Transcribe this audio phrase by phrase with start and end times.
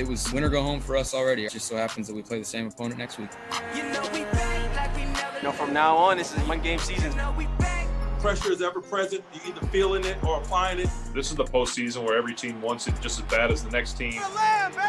[0.00, 1.44] it was win or go home for us already.
[1.44, 3.28] It just so happens that we play the same opponent next week.
[3.76, 4.24] You know, we
[4.74, 7.12] like we never you know from now on, this is one game season.
[8.20, 9.22] Pressure is ever present.
[9.32, 10.88] You either feeling it or applying it.
[11.14, 13.96] This is the postseason where every team wants it just as bad as the next
[13.96, 14.20] team.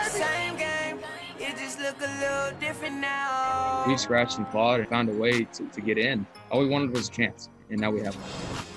[0.03, 0.99] Same game.
[1.39, 3.85] It just look a little different now.
[3.87, 6.25] We scratched and clawed and found a way to, to get in.
[6.51, 8.70] All we wanted was a chance, and now we have one.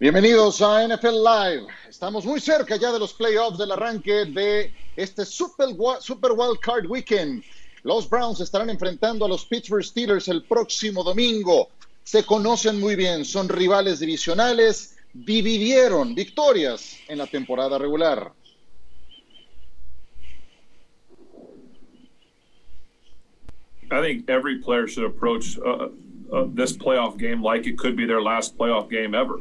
[0.00, 1.66] Bienvenidos a NFL Live.
[1.88, 6.86] Estamos muy cerca ya de los playoffs del arranque de este Super, Super Wild Card
[6.86, 7.42] Weekend.
[7.82, 11.70] Los Browns estarán enfrentando a los Pittsburgh Steelers el próximo domingo.
[12.04, 18.30] Se conocen muy bien, son rivales divisionales, dividieron victorias en la temporada regular.
[23.90, 25.88] I think every player should approach uh,
[26.32, 29.40] uh, this playoff game like it could be their last playoff game ever.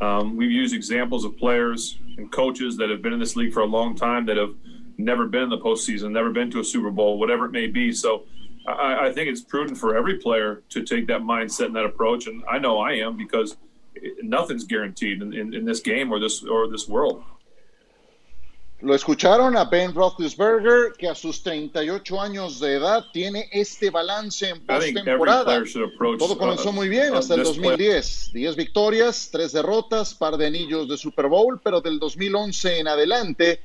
[0.00, 3.60] Um, we've used examples of players and coaches that have been in this league for
[3.60, 4.54] a long time that have
[4.98, 7.92] never been in the postseason, never been to a Super Bowl, whatever it may be.
[7.92, 8.24] So
[8.66, 12.26] I, I think it's prudent for every player to take that mindset and that approach.
[12.26, 13.56] And I know I am because
[14.22, 17.22] nothing's guaranteed in, in, in this game or this or this world.
[18.82, 24.48] Lo escucharon a Ben Roethlisberger, que a sus 38 años de edad tiene este balance
[24.48, 25.62] en postemporada.
[26.18, 28.32] Todo comenzó uh, muy bien hasta el 2010.
[28.32, 33.60] 10 victorias, 3 derrotas, par de anillos de Super Bowl, pero del 2011 en adelante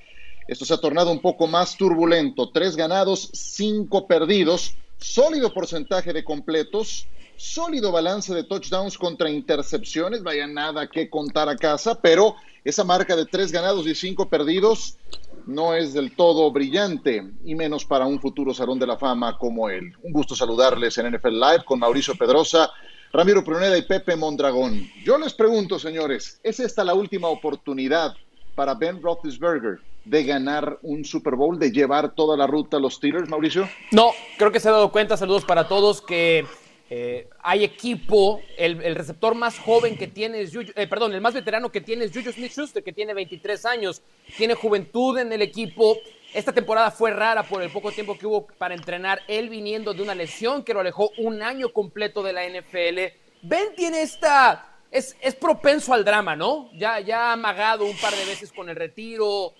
[0.48, 2.52] esto se ha tornado un poco más turbulento.
[2.52, 10.48] 3 ganados, 5 perdidos, sólido porcentaje de completos, sólido balance de touchdowns contra intercepciones, vaya
[10.48, 12.36] nada que contar a casa, pero
[12.68, 14.98] esa marca de tres ganados y cinco perdidos
[15.46, 19.70] no es del todo brillante, y menos para un futuro Salón de la Fama como
[19.70, 19.94] él.
[20.04, 22.70] Un gusto saludarles en NFL Live con Mauricio Pedrosa,
[23.14, 24.86] Ramiro Pruneda y Pepe Mondragón.
[25.05, 28.14] Yo les pregunto, señores, ¿es esta la última oportunidad
[28.54, 32.95] para Ben Roethlisberger de ganar un Super Bowl, de llevar toda la ruta a los
[32.95, 33.70] Steelers, Mauricio?
[33.92, 36.45] No, creo que se ha dado cuenta, saludos para todos, que
[36.89, 41.70] eh, hay equipo, el, receptor más joven que tiene es eh, perdón, el más veterano
[41.70, 44.02] que tiene es Smith-Schuster, que tiene 23 años,
[44.37, 45.98] tiene juventud en el equipo.
[46.33, 50.02] Esta temporada fue rara por el poco tiempo que hubo para entrenar, él viniendo de
[50.02, 53.17] una lesión que lo alejó un año completo de la NFL.
[53.42, 56.69] Ben tiene esta, es, es propenso al drama, ¿no?
[56.73, 59.54] Ya, ya ha amagado un par de veces con el retiro,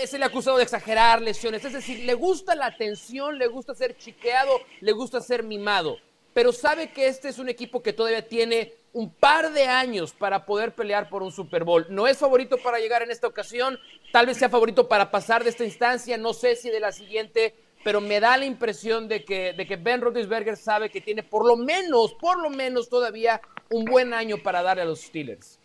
[0.00, 3.48] eh, se le ha acusado de exagerar lesiones, es decir, le gusta la atención, le
[3.48, 5.98] gusta ser chiqueado, le gusta ser mimado
[6.32, 10.44] pero sabe que este es un equipo que todavía tiene un par de años para
[10.46, 11.86] poder pelear por un Super Bowl.
[11.90, 13.78] No es favorito para llegar en esta ocasión,
[14.12, 17.54] tal vez sea favorito para pasar de esta instancia, no sé si de la siguiente,
[17.84, 21.46] pero me da la impresión de que, de que Ben Roethlisberger sabe que tiene por
[21.46, 25.59] lo menos, por lo menos todavía un buen año para darle a los Steelers.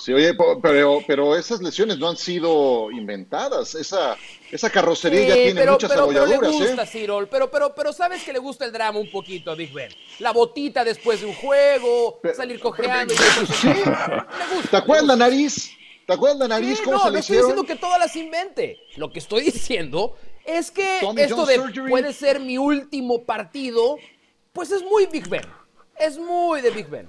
[0.00, 3.74] Sí, oye, pero, pero esas lesiones no han sido inventadas.
[3.74, 4.16] Esa,
[4.50, 6.86] esa carrocería ya tiene muchas pero, pero le gusta, ¿eh?
[6.86, 9.90] Cyril, pero, pero, pero sabes que le gusta el drama un poquito a Big Ben.
[10.18, 13.14] La botita después de un juego, salir cojeando.
[13.14, 13.68] sí.
[14.70, 15.70] ¿Te acuerdas la nariz?
[16.06, 16.80] ¿Te acuerdas la nariz?
[16.82, 18.78] ¿Cómo no, se no estoy diciendo que todas las invente.
[18.96, 23.98] Lo que estoy diciendo es que esto de puede ser mi último partido,
[24.52, 25.44] pues es muy Big Ben.
[25.98, 27.08] Es muy de Big Ben.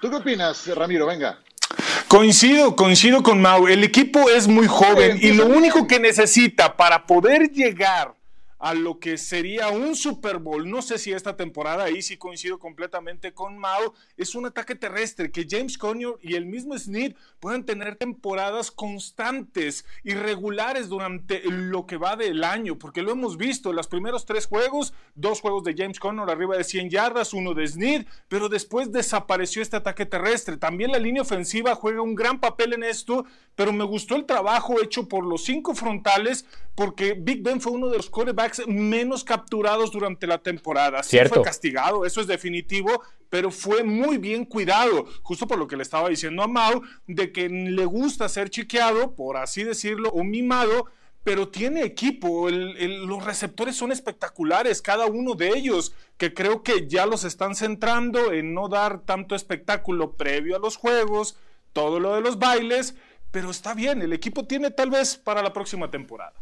[0.00, 1.06] ¿Tú qué opinas, Ramiro?
[1.06, 1.42] Venga.
[2.10, 3.68] Coincido, coincido con Mau.
[3.68, 8.16] El equipo es muy joven y lo único que necesita para poder llegar
[8.60, 10.70] a lo que sería un Super Bowl.
[10.70, 15.32] No sé si esta temporada, ahí sí coincido completamente con Mao, es un ataque terrestre,
[15.32, 21.86] que James Conner y el mismo Snead puedan tener temporadas constantes y regulares durante lo
[21.86, 25.74] que va del año, porque lo hemos visto, los primeros tres juegos, dos juegos de
[25.76, 30.58] James Conner arriba de 100 yardas, uno de Snead, pero después desapareció este ataque terrestre.
[30.58, 34.80] También la línea ofensiva juega un gran papel en esto, pero me gustó el trabajo
[34.82, 38.10] hecho por los cinco frontales, porque Big Ben fue uno de los
[38.50, 41.02] quarterbacks menos capturados durante la temporada.
[41.02, 45.76] Sí fue castigado, eso es definitivo, pero fue muy bien cuidado, justo por lo que
[45.76, 50.24] le estaba diciendo a Mau, de que le gusta ser chiqueado, por así decirlo, o
[50.24, 50.86] mimado,
[51.22, 57.06] pero tiene equipo, los receptores son espectaculares, cada uno de ellos, que creo que ya
[57.06, 61.36] los están centrando en no dar tanto espectáculo previo a los juegos,
[61.72, 62.96] todo lo de los bailes,
[63.30, 66.32] pero está bien, el equipo tiene tal vez para la próxima temporada.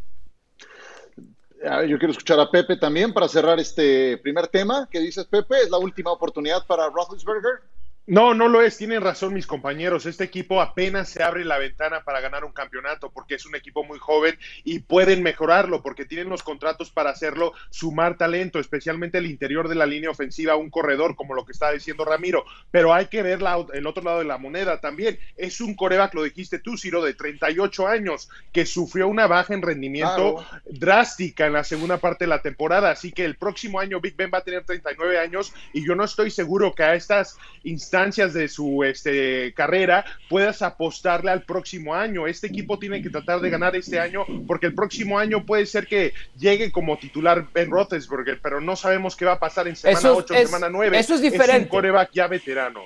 [1.60, 4.88] Yo quiero escuchar a Pepe también para cerrar este primer tema.
[4.90, 5.56] ¿Qué dices, Pepe?
[5.62, 7.60] ¿Es la última oportunidad para Roethlisberger?
[8.08, 8.78] No, no lo es.
[8.78, 10.06] Tienen razón mis compañeros.
[10.06, 13.84] Este equipo apenas se abre la ventana para ganar un campeonato porque es un equipo
[13.84, 19.26] muy joven y pueden mejorarlo porque tienen los contratos para hacerlo, sumar talento, especialmente el
[19.26, 22.46] interior de la línea ofensiva, un corredor, como lo que está diciendo Ramiro.
[22.70, 23.40] Pero hay que ver
[23.74, 25.18] el otro lado de la moneda también.
[25.36, 29.60] Es un coreback, lo dijiste tú, Ciro, de 38 años, que sufrió una baja en
[29.60, 32.90] rendimiento drástica en la segunda parte de la temporada.
[32.90, 36.04] Así que el próximo año Big Ben va a tener 39 años y yo no
[36.04, 42.26] estoy seguro que a estas instancias de su este, carrera puedas apostarle al próximo año.
[42.28, 45.86] Este equipo tiene que tratar de ganar este año porque el próximo año puede ser
[45.86, 50.12] que llegue como titular Ben Roethlisberger, pero no sabemos qué va a pasar en semana
[50.12, 50.98] 8, semana 9.
[50.98, 51.56] Eso es diferente.
[51.56, 52.82] Es un coreback ya veterano.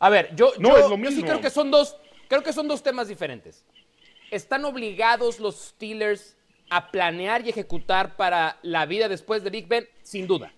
[0.00, 1.96] A ver, yo, yo, sí creo que son dos,
[2.28, 3.64] creo que son dos temas diferentes.
[4.30, 6.36] ¿Están obligados los Steelers
[6.68, 9.88] a planear y ejecutar para la vida después de Big Ben?
[10.02, 10.52] Sin duda.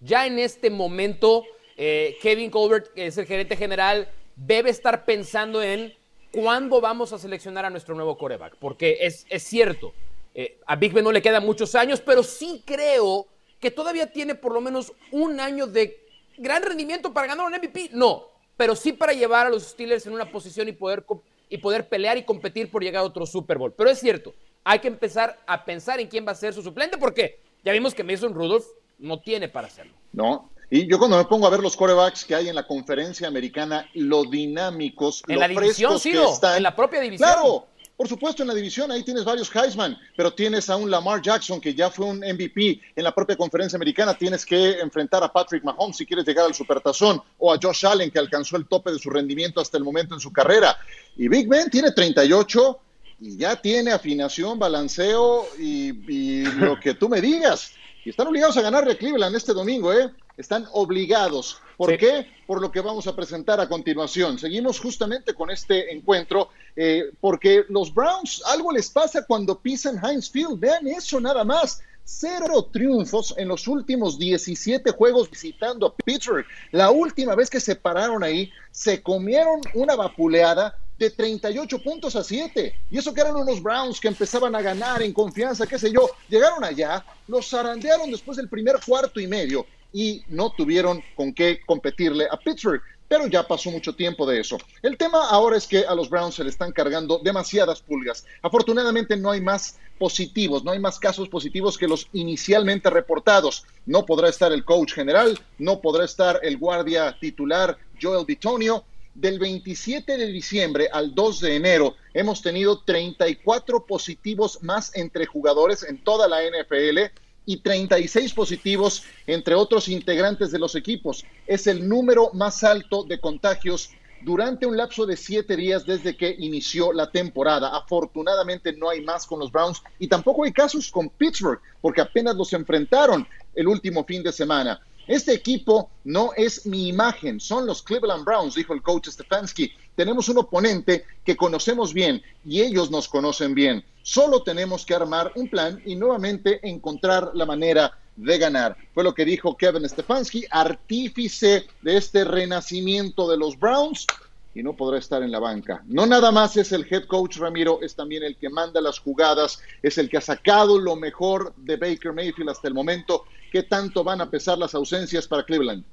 [0.00, 1.44] Ya en este momento
[1.84, 5.92] eh, Kevin Colbert, que es el gerente general, debe estar pensando en
[6.30, 9.92] cuándo vamos a seleccionar a nuestro nuevo coreback, porque es, es cierto,
[10.32, 13.26] eh, a Big Ben no le quedan muchos años, pero sí creo
[13.58, 15.98] que todavía tiene por lo menos un año de
[16.38, 17.90] gran rendimiento para ganar un MVP.
[17.94, 21.04] No, pero sí para llevar a los Steelers en una posición y poder,
[21.48, 23.72] y poder pelear y competir por llegar a otro Super Bowl.
[23.72, 24.32] Pero es cierto,
[24.62, 27.92] hay que empezar a pensar en quién va a ser su suplente, porque ya vimos
[27.92, 28.66] que Mason Rudolph
[29.00, 29.94] no tiene para hacerlo.
[30.12, 33.28] No, y yo cuando me pongo a ver los corebacks que hay en la conferencia
[33.28, 36.56] americana, lo dinámicos, en lo la división, sí, que están.
[36.56, 37.28] En la propia división.
[37.28, 41.20] Claro, por supuesto, en la división ahí tienes varios Heisman, pero tienes a un Lamar
[41.20, 44.14] Jackson que ya fue un MVP en la propia conferencia americana.
[44.14, 48.10] Tienes que enfrentar a Patrick Mahomes si quieres llegar al supertazón, o a Josh Allen
[48.10, 50.78] que alcanzó el tope de su rendimiento hasta el momento en su carrera.
[51.18, 52.80] Y Big Ben tiene 38
[53.20, 57.72] y ya tiene afinación, balanceo y, y lo que tú me digas.
[58.04, 60.10] Y están obligados a ganarle a Cleveland este domingo, ¿eh?
[60.36, 61.58] Están obligados.
[61.76, 62.26] ¿Por qué?
[62.46, 64.38] Por lo que vamos a presentar a continuación.
[64.38, 70.30] Seguimos justamente con este encuentro, eh, porque los Browns algo les pasa cuando pisan Heinz
[70.30, 70.58] Field.
[70.58, 71.82] Vean eso nada más.
[72.04, 76.44] Cero triunfos en los últimos 17 juegos visitando a Pittsburgh.
[76.72, 82.24] La última vez que se pararon ahí, se comieron una vapuleada de 38 puntos a
[82.24, 82.74] 7.
[82.90, 86.10] Y eso que eran unos Browns que empezaban a ganar en confianza, qué sé yo.
[86.28, 91.60] Llegaron allá, los zarandearon después del primer cuarto y medio y no tuvieron con qué
[91.64, 92.82] competirle a Pittsburgh.
[93.08, 94.56] Pero ya pasó mucho tiempo de eso.
[94.80, 98.24] El tema ahora es que a los Browns se le están cargando demasiadas pulgas.
[98.40, 103.66] Afortunadamente no hay más positivos, no hay más casos positivos que los inicialmente reportados.
[103.84, 108.84] No podrá estar el coach general, no podrá estar el guardia titular Joel Bitonio,
[109.14, 115.82] del 27 de diciembre al 2 de enero hemos tenido 34 positivos más entre jugadores
[115.82, 117.12] en toda la NFL
[117.46, 121.24] y 36 positivos entre otros integrantes de los equipos.
[121.46, 123.90] Es el número más alto de contagios
[124.24, 127.76] durante un lapso de siete días desde que inició la temporada.
[127.76, 132.36] Afortunadamente no hay más con los Browns y tampoco hay casos con Pittsburgh porque apenas
[132.36, 134.80] los enfrentaron el último fin de semana.
[135.08, 139.72] Este equipo no es mi imagen, son los Cleveland Browns, dijo el coach Stefanski.
[139.94, 143.84] Tenemos un oponente que conocemos bien y ellos nos conocen bien.
[144.02, 148.76] Solo tenemos que armar un plan y nuevamente encontrar la manera de ganar.
[148.94, 154.06] Fue lo que dijo Kevin Stefanski, artífice de este renacimiento de los Browns
[154.54, 155.82] y no podrá estar en la banca.
[155.86, 159.60] No nada más es el head coach Ramiro, es también el que manda las jugadas,
[159.82, 163.24] es el que ha sacado lo mejor de Baker Mayfield hasta el momento.
[163.50, 165.84] ¿Qué tanto van a pesar las ausencias para Cleveland?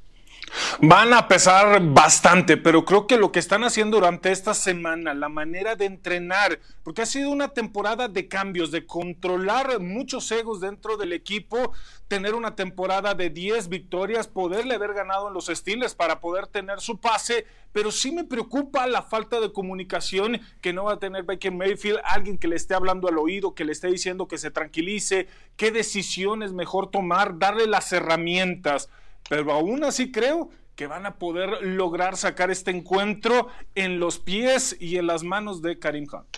[0.82, 5.30] Van a pesar bastante, pero creo que lo que están haciendo durante esta semana, la
[5.30, 10.98] manera de entrenar, porque ha sido una temporada de cambios, de controlar muchos egos dentro
[10.98, 11.74] del equipo,
[12.08, 16.80] tener una temporada de 10 victorias, poderle haber ganado en los Steelers para poder tener
[16.80, 21.24] su pase, pero sí me preocupa la falta de comunicación que no va a tener
[21.24, 24.50] Baker Mayfield, alguien que le esté hablando al oído, que le esté diciendo que se
[24.50, 28.90] tranquilice, qué decisiones mejor tomar, darle las herramientas
[29.30, 34.78] pero aún así creo que van a poder lograr sacar este encuentro en los pies
[34.80, 36.38] y en las manos de Karim Hunt.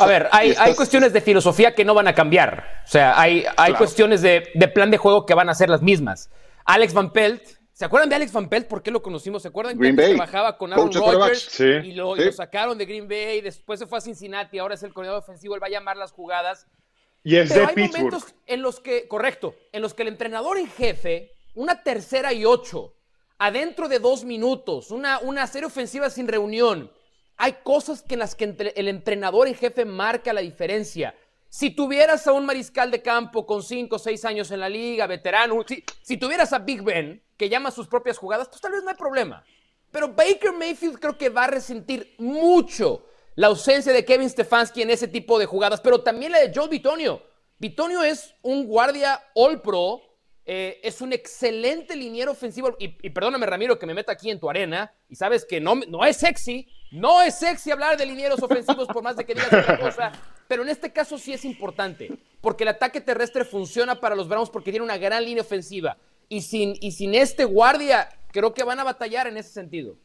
[0.00, 2.64] a ver, hay, cuestiones de filosofía que no van a cambiar.
[2.84, 4.40] O sea, hay, hay cuestiones de,
[4.74, 6.30] plan de juego que van a ser las mismas.
[6.64, 7.42] Alex Van Pelt,
[7.74, 8.66] ¿se acuerdan de Alex Van Pelt?
[8.66, 9.42] ¿Por qué lo conocimos?
[9.42, 13.42] ¿Se acuerdan que trabajaba con Aaron Rodgers y, lo, sacaron de Green Bay?
[13.42, 16.12] Después se fue a Cincinnati, ahora es el coordinador ofensivo, él va a llamar las
[16.12, 16.66] jugadas.
[17.22, 20.66] Y es Pero hay momentos en los que, correcto, en los que el entrenador en
[20.68, 22.94] jefe una tercera y ocho,
[23.38, 26.90] adentro de dos minutos, una, una serie ofensiva sin reunión.
[27.36, 31.14] Hay cosas que en las que el entrenador en jefe marca la diferencia.
[31.48, 35.06] Si tuvieras a un mariscal de campo con cinco o seis años en la liga,
[35.06, 35.64] veterano,
[36.02, 38.96] si, tuvieras a Big Ben, que llama sus propias jugadas, pues tal vez no hay
[38.96, 39.44] problema.
[39.90, 43.06] Pero Baker Mayfield creo que va a resentir mucho
[43.36, 46.68] la ausencia de Kevin Stefanski en ese tipo de jugadas, pero también la de Joe
[46.68, 47.22] Bitonio.
[47.58, 50.02] Bitonio es un guardia all pro,
[50.46, 52.76] eh, es un excelente liniero ofensivo.
[52.78, 54.92] Y, perdóname, Ramiro, que me meta aquí en tu arena.
[55.08, 59.02] Y sabes que no, no es sexy, no es sexy hablar de linieros ofensivos por
[59.02, 60.12] más de que digas otra cosa.
[60.46, 64.50] Pero en este caso sí es importante, porque el ataque terrestre funciona para los Browns
[64.50, 65.96] porque tiene una gran línea ofensiva.
[66.28, 69.96] Y sin, y sin este guardia, creo que van a batallar en ese sentido.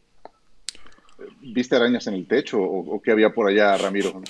[1.41, 4.21] ¿Viste arañas en el techo o, qué había por allá, Ramiro?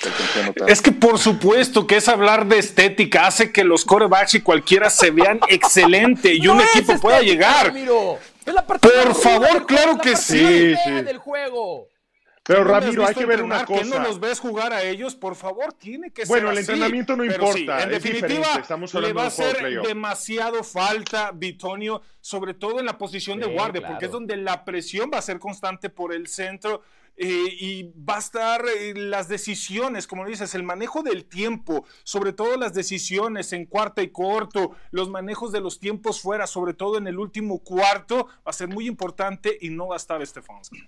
[0.68, 4.90] Es que por supuesto que es hablar de estética, hace que los corebacks y cualquiera
[4.90, 7.68] se vean excelente y un equipo pueda llegar.
[7.68, 8.20] Ramiro.
[8.82, 10.40] por favor, claro que sí.
[10.40, 11.88] del juego.
[12.50, 13.84] Pero Ramiro, hay que ver una cosa.
[13.84, 15.14] ¿Que no los ves jugar a ellos?
[15.14, 17.84] Por favor, tiene que ser Bueno, el entrenamiento no importa.
[17.84, 23.40] en definitiva, Estamos le va a hacer demasiado falta Bitonio, sobre todo en la posición
[23.40, 26.82] de guardia, porque es donde la presión va a ser constante por el centro.
[27.22, 32.32] Eh, y va a estar eh, las decisiones, como dices, el manejo del tiempo, sobre
[32.32, 36.98] todo las decisiones en cuarta y corto, los manejos de los tiempos fuera, sobre todo
[36.98, 40.88] en el último cuarto, va a ser muy importante y no va a estar Stefanski.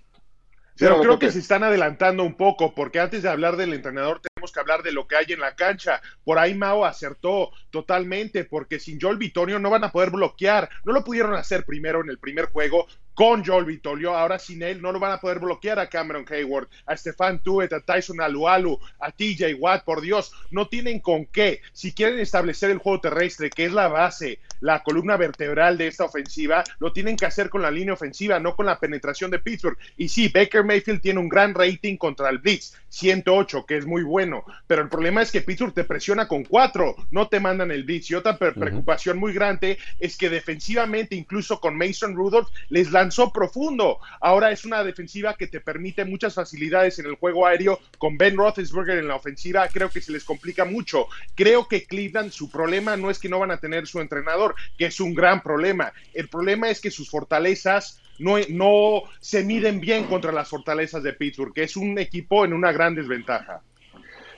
[0.82, 4.52] Pero creo que se están adelantando un poco, porque antes de hablar del entrenador tenemos
[4.52, 6.02] que hablar de lo que hay en la cancha.
[6.24, 10.68] Por ahí Mao acertó totalmente, porque sin Joel Vitorio no van a poder bloquear.
[10.84, 14.14] No lo pudieron hacer primero en el primer juego, con Joel Vitolio.
[14.16, 17.72] Ahora sin él no lo van a poder bloquear a Cameron Hayward, a Stefan Tuet,
[17.72, 19.84] a Tyson Alualu, a TJ Watt.
[19.84, 21.60] Por Dios, no tienen con qué.
[21.72, 26.04] Si quieren establecer el juego terrestre, que es la base, la columna vertebral de esta
[26.04, 29.76] ofensiva, lo tienen que hacer con la línea ofensiva, no con la penetración de Pittsburgh.
[29.96, 34.02] Y sí, Baker Mayfield tiene un gran rating contra el Blitz, 108, que es muy
[34.02, 34.44] bueno.
[34.66, 38.10] Pero el problema es que Pittsburgh te presiona con cuatro, no te mandan el Blitz.
[38.10, 43.32] Y otra preocupación muy grande es que defensivamente, incluso con Mason Rudolph, les da lanzó
[43.32, 43.98] profundo.
[44.20, 47.80] Ahora es una defensiva que te permite muchas facilidades en el juego aéreo.
[47.98, 51.08] Con Ben Roethlisberger en la ofensiva, creo que se les complica mucho.
[51.34, 54.86] Creo que Cleveland, su problema no es que no van a tener su entrenador, que
[54.86, 55.92] es un gran problema.
[56.14, 61.12] El problema es que sus fortalezas no, no se miden bien contra las fortalezas de
[61.12, 63.62] Pittsburgh, que es un equipo en una gran desventaja.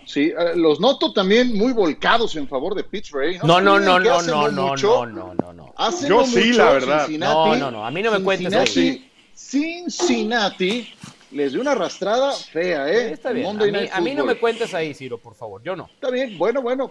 [0.06, 3.42] Sí, eh, los noto también muy volcados en favor de Pittsburgh.
[3.42, 5.74] No, no, no, no, no, no, no, no, no, no.
[6.08, 7.08] Yo sí, la verdad.
[7.08, 9.10] No, no, no, a mí no me cuentes así.
[9.34, 10.88] Cincinnati
[11.32, 13.12] les dio una arrastrada fea, ¿eh?
[13.12, 13.46] Está bien.
[13.92, 15.62] A mí, no me cuentes ahí, Ciro, por favor.
[15.62, 15.90] Yo no.
[15.92, 16.90] Está bien, bueno, bueno.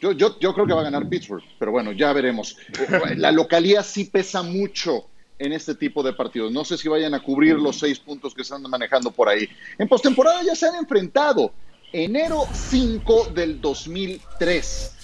[0.00, 2.56] Yo, yo, yo creo que va a ganar Pittsburgh, pero bueno, ya veremos.
[2.68, 5.06] Eh, la localidad sí pesa mucho
[5.38, 6.52] en este tipo de partidos.
[6.52, 9.48] No sé si vayan a cubrir los seis puntos que están manejando por ahí.
[9.78, 11.52] En postemporada ya se han enfrentado
[11.92, 14.94] enero 5 del 2003.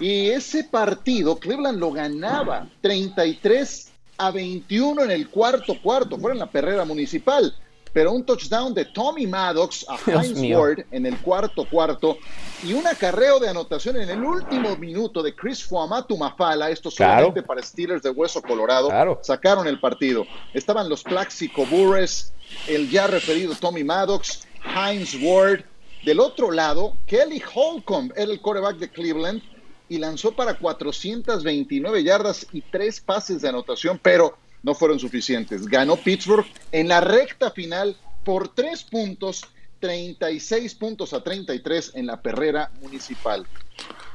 [0.00, 6.38] Y ese partido Cleveland lo ganaba 33 a 21 en el cuarto cuarto, fue en
[6.38, 7.54] la perrera municipal.
[7.92, 12.18] Pero un touchdown de Tommy Maddox a Heinz Ward en el cuarto cuarto
[12.62, 17.42] y un acarreo de anotación en el último minuto de Chris Fuamatu Mafala, esto solamente
[17.42, 18.90] para Steelers de Hueso Colorado,
[19.22, 20.26] sacaron el partido.
[20.52, 22.32] Estaban los Plaxico Burres,
[22.66, 25.64] el ya referido Tommy Maddox, Heinz Ward,
[26.04, 29.42] del otro lado, Kelly Holcomb era el coreback de Cleveland
[29.88, 35.66] y lanzó para 429 yardas y tres pases de anotación, pero no fueron suficientes.
[35.66, 39.42] Ganó Pittsburgh en la recta final por tres puntos,
[39.80, 43.46] 36 puntos a 33 en la perrera municipal.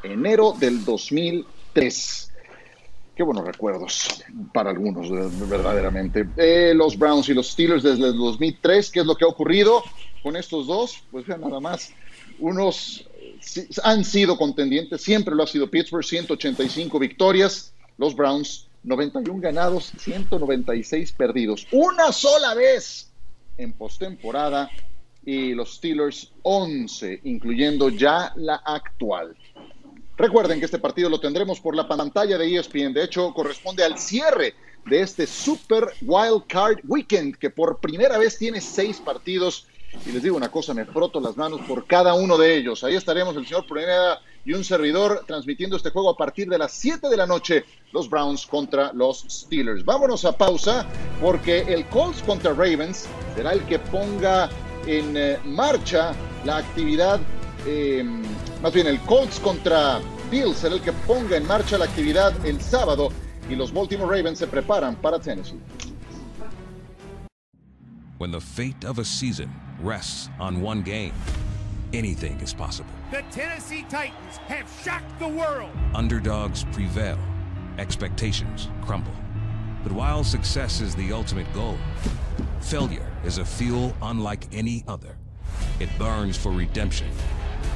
[0.03, 2.32] Enero del 2003.
[3.15, 5.09] Qué buenos recuerdos para algunos,
[5.47, 6.27] verdaderamente.
[6.37, 9.83] Eh, los Browns y los Steelers desde el 2003, ¿qué es lo que ha ocurrido?
[10.23, 11.93] con estos dos, pues vean nada más,
[12.39, 13.05] unos
[13.83, 21.11] han sido contendientes, siempre lo ha sido Pittsburgh, 185 victorias, los Browns 91 ganados, 196
[21.11, 23.11] perdidos, una sola vez
[23.57, 24.71] en postemporada
[25.25, 29.35] y los Steelers 11, incluyendo ya la actual.
[30.17, 33.97] Recuerden que este partido lo tendremos por la pantalla de ESPN, de hecho corresponde al
[33.97, 34.53] cierre
[34.85, 39.67] de este Super Wild Card Weekend que por primera vez tiene seis partidos
[40.05, 42.83] y les digo una cosa, me froto las manos por cada uno de ellos.
[42.83, 46.73] Ahí estaremos el señor Pruneda y un servidor transmitiendo este juego a partir de las
[46.73, 49.85] 7 de la noche, los Browns contra los Steelers.
[49.85, 50.85] Vámonos a pausa
[51.21, 54.49] porque el Colts contra Ravens será el que ponga
[54.87, 57.19] en eh, marcha la actividad,
[57.65, 58.21] em,
[58.63, 59.99] más bien el Colts contra
[60.31, 63.09] Bills será el que ponga en marcha la actividad el sábado
[63.49, 65.59] y los Baltimore Ravens se preparan para Tennessee.
[68.17, 69.51] When the fate of a season
[69.81, 71.13] rests on one game,
[71.93, 72.89] anything is possible.
[73.11, 75.69] The Tennessee Titans have shocked the world.
[75.93, 77.19] Underdogs prevail,
[77.77, 79.13] expectations crumble.
[79.83, 81.77] But while success is the ultimate goal,
[82.63, 85.17] Failure is a fuel unlike any other.
[85.81, 87.07] It burns for redemption.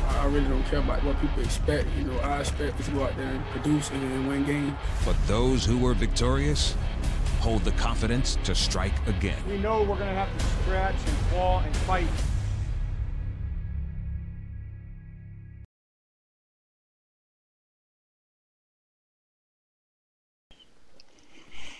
[0.09, 1.87] I really don't care about what people expect.
[1.97, 4.73] You know, I expect to go out there and produce and win games.
[5.05, 6.75] But those who were victorious
[7.39, 9.37] hold the confidence to strike again.
[9.47, 12.07] We know we're going to have to scratch and claw and fight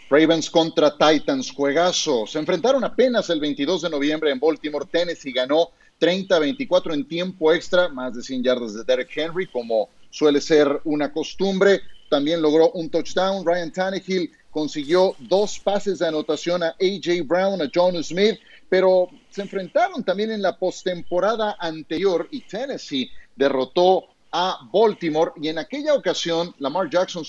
[0.10, 2.25] Ravens contra Titans, juegazo.
[2.27, 7.89] Se enfrentaron apenas el 22 de noviembre en Baltimore, Tennessee ganó 30-24 en tiempo extra,
[7.89, 11.82] más de 100 yardas de Derek Henry, como suele ser una costumbre.
[12.10, 13.46] También logró un touchdown.
[13.46, 18.39] Ryan Tannehill consiguió dos pases de anotación a AJ Brown, a John Smith,
[18.70, 25.60] pero se enfrentaron también en la postemporada anterior y Tennessee derrotó a Baltimore y en
[25.60, 27.24] aquella ocasión Lamar Jackson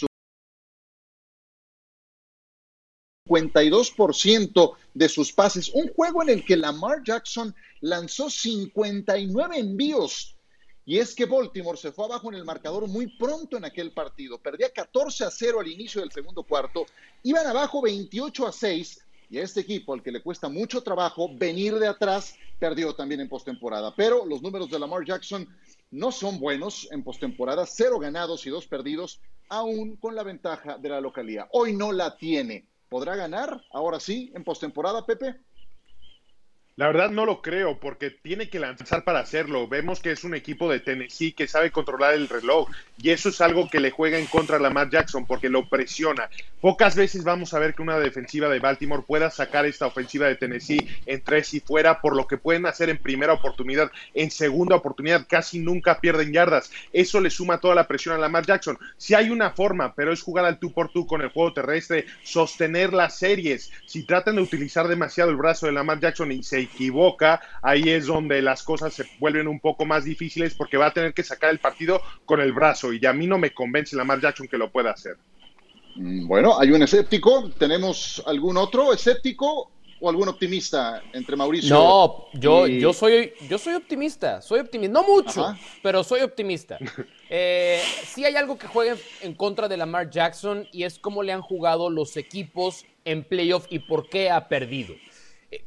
[3.29, 5.71] 52% de sus pases.
[5.75, 10.37] Un juego en el que Lamar Jackson lanzó 59 envíos.
[10.85, 14.39] Y es que Baltimore se fue abajo en el marcador muy pronto en aquel partido.
[14.39, 16.87] Perdía 14 a 0 al inicio del segundo cuarto.
[17.23, 19.05] Iban abajo 28 a 6.
[19.31, 23.21] Y a este equipo, al que le cuesta mucho trabajo venir de atrás, perdió también
[23.21, 23.95] en postemporada.
[23.95, 25.47] Pero los números de Lamar Jackson
[25.91, 27.67] no son buenos en postemporada.
[27.67, 29.21] Cero ganados y dos perdidos,
[29.51, 31.49] aún con la ventaja de la localidad.
[31.53, 32.67] Hoy no la tiene.
[32.89, 35.37] ¿Podrá ganar ahora sí en postemporada, Pepe?
[36.79, 39.67] La verdad no lo creo porque tiene que lanzar para hacerlo.
[39.67, 42.71] Vemos que es un equipo de Tennessee que sabe controlar el reloj
[43.03, 46.31] y eso es algo que le juega en contra a Lamar Jackson porque lo presiona.
[46.61, 50.37] Pocas veces vamos a ver que una defensiva de Baltimore pueda sacar esta ofensiva de
[50.37, 53.91] Tennessee en tres y fuera por lo que pueden hacer en primera oportunidad.
[54.15, 56.71] En segunda oportunidad casi nunca pierden yardas.
[56.93, 58.79] Eso le suma toda la presión a Lamar Jackson.
[58.97, 62.07] Si hay una forma, pero es jugar al tú por tú con el juego terrestre,
[62.23, 63.73] sostener las series.
[63.85, 68.07] Si tratan de utilizar demasiado el brazo de Lamar Jackson y se equivoca, ahí es
[68.07, 71.51] donde las cosas se vuelven un poco más difíciles porque va a tener que sacar
[71.51, 74.71] el partido con el brazo y a mí no me convence Lamar Jackson que lo
[74.71, 75.17] pueda hacer.
[75.97, 81.75] Mm, bueno, hay un escéptico, ¿tenemos algún otro escéptico o algún optimista entre Mauricio?
[81.75, 86.79] No, yo, yo, soy, yo soy optimista, soy optimista, no mucho, pero soy optimista.
[87.31, 91.35] Eh, sí hay algo que juega en contra de Lamar Jackson y es cómo le
[91.35, 94.95] han jugado los equipos en playoff y por qué ha perdido.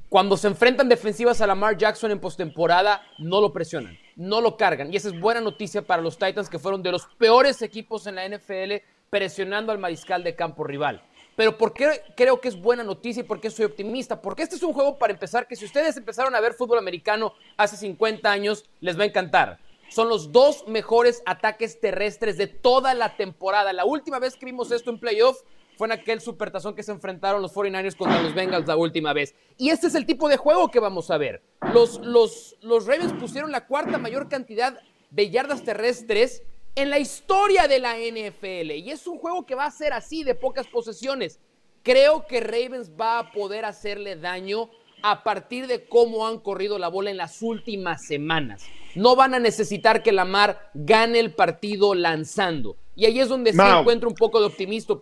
[0.10, 4.94] Cuando se enfrentan defensivas a Lamar Jackson en postemporada, no lo presionan, no lo cargan.
[4.94, 8.16] Y esa es buena noticia para los Titans, que fueron de los peores equipos en
[8.16, 11.04] la NFL presionando al mariscal de campo rival.
[11.36, 14.22] Pero ¿por qué creo que es buena noticia y por qué soy optimista?
[14.22, 17.34] Porque este es un juego, para empezar, que si ustedes empezaron a ver fútbol americano
[17.58, 19.60] hace 50 años, les va a encantar.
[19.90, 23.74] Son los dos mejores ataques terrestres de toda la temporada.
[23.74, 25.42] La última vez que vimos esto en playoff
[25.82, 29.34] fue en aquel supertazón que se enfrentaron los 49ers contra los Bengals la última vez.
[29.58, 31.42] Y este es el tipo de juego que vamos a ver.
[31.74, 36.44] Los, los, los Ravens pusieron la cuarta mayor cantidad de yardas terrestres
[36.76, 38.74] en la historia de la NFL.
[38.74, 41.40] Y es un juego que va a ser así, de pocas posesiones.
[41.82, 44.70] Creo que Ravens va a poder hacerle daño
[45.02, 48.68] a partir de cómo han corrido la bola en las últimas semanas.
[48.96, 52.78] No van a necesitar que Lamar gane el partido lanzando.
[52.96, 55.00] Y ahí es donde se encuentra un poco de, optimismo,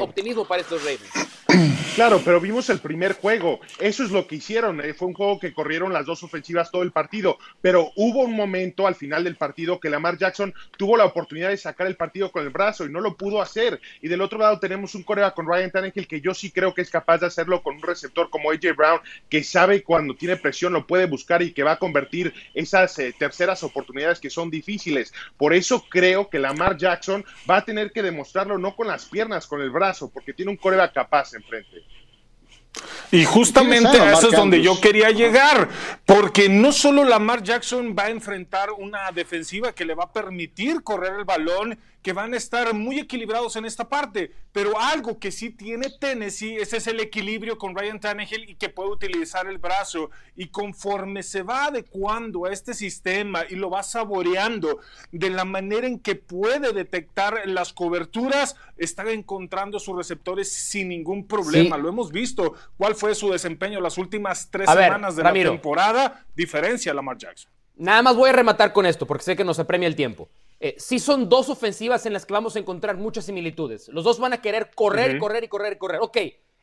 [0.00, 1.30] optimismo para estos Ravens.
[1.96, 3.60] Claro, pero vimos el primer juego.
[3.78, 4.80] Eso es lo que hicieron.
[4.80, 7.36] Eh, fue un juego que corrieron las dos ofensivas todo el partido.
[7.60, 11.56] Pero hubo un momento al final del partido que Lamar Jackson tuvo la oportunidad de
[11.56, 13.80] sacar el partido con el brazo y no lo pudo hacer.
[14.00, 16.82] Y del otro lado tenemos un corea con Ryan Tannehill que yo sí creo que
[16.82, 20.72] es capaz de hacerlo con un receptor como AJ Brown, que sabe cuando tiene presión
[20.72, 25.14] lo puede buscar y que va a convertir esas eh, terceras oportunidades que son difíciles.
[25.36, 29.46] Por eso creo que Lamar Jackson va a tener que demostrarlo no con las piernas,
[29.46, 31.84] con el brazo, porque tiene un coreback capaz enfrente.
[33.12, 35.68] Y justamente a eso es donde yo quería llegar,
[36.04, 40.82] porque no solo Lamar Jackson va a enfrentar una defensiva que le va a permitir
[40.82, 45.30] correr el balón que van a estar muy equilibrados en esta parte, pero algo que
[45.30, 49.58] sí tiene Tennessee, ese es el equilibrio con Ryan Tannehill y que puede utilizar el
[49.58, 54.80] brazo y conforme se va adecuando a este sistema y lo va saboreando
[55.12, 61.26] de la manera en que puede detectar las coberturas, está encontrando sus receptores sin ningún
[61.26, 61.76] problema.
[61.76, 62.54] Lo hemos visto.
[62.76, 66.24] ¿Cuál fue su desempeño las últimas tres semanas de la temporada?
[66.34, 67.50] Diferencia a Lamar Jackson.
[67.76, 70.28] Nada más voy a rematar con esto porque sé que nos apremia el tiempo.
[70.60, 73.88] Eh, sí son dos ofensivas en las que vamos a encontrar muchas similitudes.
[73.88, 76.00] Los dos van a querer correr, correr y correr y correr.
[76.02, 76.18] Ok,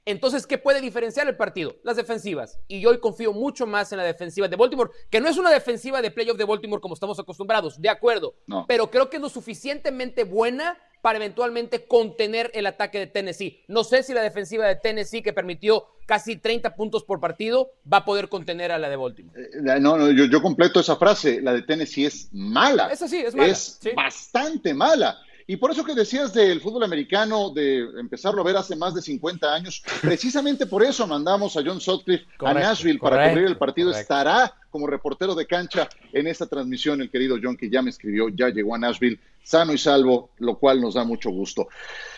[0.08, 1.76] entonces, ¿qué puede diferenciar el partido?
[1.84, 2.62] Las defensivas.
[2.70, 5.52] Y yo hoy confío mucho más en la defensiva de Baltimore, que no es una
[5.52, 8.36] defensiva de playoff de Baltimore como estamos acostumbrados, de acuerdo.
[8.70, 13.64] Pero creo que es lo suficientemente buena para eventualmente contener el ataque de Tennessee.
[13.68, 17.98] No sé si la defensiva de Tennessee que permitió casi 30 puntos por partido, va
[17.98, 19.42] a poder contener a la de Baltimore.
[19.42, 21.42] Eh, no, no, yo, completo esa frase.
[21.42, 22.88] La de Tennessee es mala.
[22.88, 23.52] Esa sí, es mala.
[23.52, 25.18] Es bastante mala.
[25.50, 29.02] Y por eso que decías del fútbol americano, de empezarlo a ver hace más de
[29.02, 33.92] 50 años, precisamente por eso mandamos a John Sutcliffe a Nashville para cubrir el partido.
[33.92, 38.30] Estará como reportero de cancha en esta transmisión el querido John, que ya me escribió,
[38.30, 41.68] ya llegó a Nashville sano y salvo, lo cual nos da mucho gusto.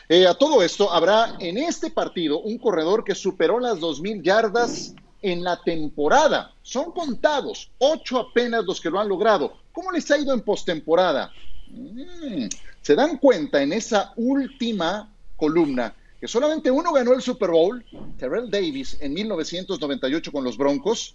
[0.10, 4.94] Eh, a todo esto, habrá en este partido un corredor que superó las 2.000 yardas
[5.22, 6.52] en la temporada.
[6.62, 9.54] Son contados, ocho apenas los que lo han logrado.
[9.72, 11.32] ¿Cómo les ha ido en postemporada?
[11.70, 12.48] Mm,
[12.82, 17.84] se dan cuenta en esa última columna que solamente uno ganó el Super Bowl,
[18.18, 21.14] Terrell Davis, en 1998 con los Broncos.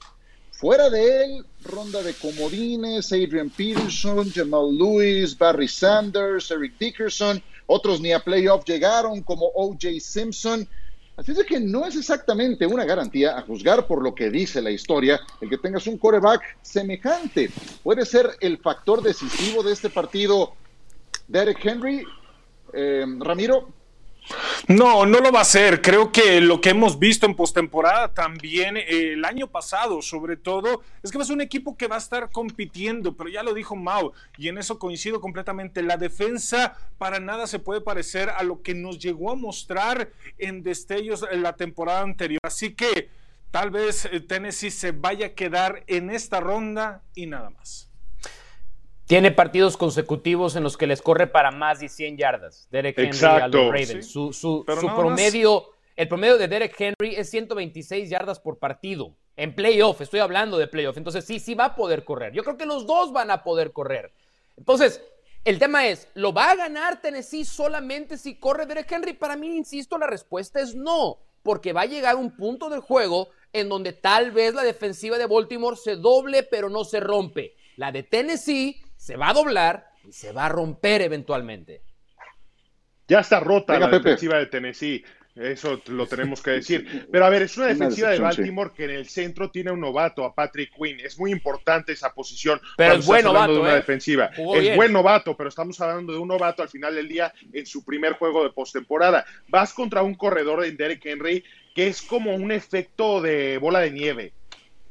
[0.56, 7.42] Fuera de él, ronda de comodines, Adrian Peterson, Jamal Lewis, Barry Sanders, Eric Dickerson.
[7.66, 9.88] Otros ni a playoff llegaron, como O.J.
[9.98, 10.66] Simpson.
[11.16, 14.70] Así es que no es exactamente una garantía, a juzgar por lo que dice la
[14.70, 17.50] historia, el que tengas un coreback semejante.
[17.82, 20.54] Puede ser el factor decisivo de este partido
[21.26, 22.04] Derek Henry,
[22.72, 23.68] eh, Ramiro.
[24.68, 25.82] No, no lo va a hacer.
[25.82, 30.82] Creo que lo que hemos visto en postemporada también eh, el año pasado, sobre todo,
[31.02, 33.52] es que va a ser un equipo que va a estar compitiendo, pero ya lo
[33.52, 35.82] dijo Mau, y en eso coincido completamente.
[35.82, 40.62] La defensa para nada se puede parecer a lo que nos llegó a mostrar en
[40.62, 42.40] destellos en la temporada anterior.
[42.42, 43.10] Así que
[43.50, 47.90] tal vez eh, Tennessee se vaya a quedar en esta ronda y nada más.
[49.06, 52.68] Tiene partidos consecutivos en los que les corre para más de 100 yardas.
[52.70, 54.06] Derek Henry a los Ravens.
[54.06, 59.14] Su, promedio, el promedio de Derek Henry es 126 yardas por partido.
[59.36, 60.96] En playoff, estoy hablando de playoff.
[60.96, 62.32] Entonces, sí, sí va a poder correr.
[62.32, 64.12] Yo creo que los dos van a poder correr.
[64.56, 65.02] Entonces,
[65.44, 69.12] el tema es, ¿lo va a ganar Tennessee solamente si corre Derek Henry?
[69.12, 73.28] Para mí, insisto, la respuesta es no, porque va a llegar un punto del juego
[73.52, 77.54] en donde tal vez la defensiva de Baltimore se doble, pero no se rompe.
[77.76, 81.82] La de Tennessee se va a doblar y se va a romper eventualmente.
[83.06, 85.04] Ya está rota la defensiva de Tennessee.
[85.34, 87.06] Eso lo tenemos que decir.
[87.12, 90.24] Pero a ver, es una defensiva de Baltimore que en el centro tiene un novato,
[90.24, 91.00] a Patrick Quinn.
[91.00, 92.58] Es muy importante esa posición.
[92.78, 93.52] Pero es buen novato.
[93.52, 93.76] De una ¿eh?
[93.76, 94.30] defensiva.
[94.54, 97.84] es buen novato, pero estamos hablando de un novato al final del día en su
[97.84, 99.26] primer juego de postemporada.
[99.48, 103.90] Vas contra un corredor de Derek Henry que es como un efecto de bola de
[103.90, 104.32] nieve.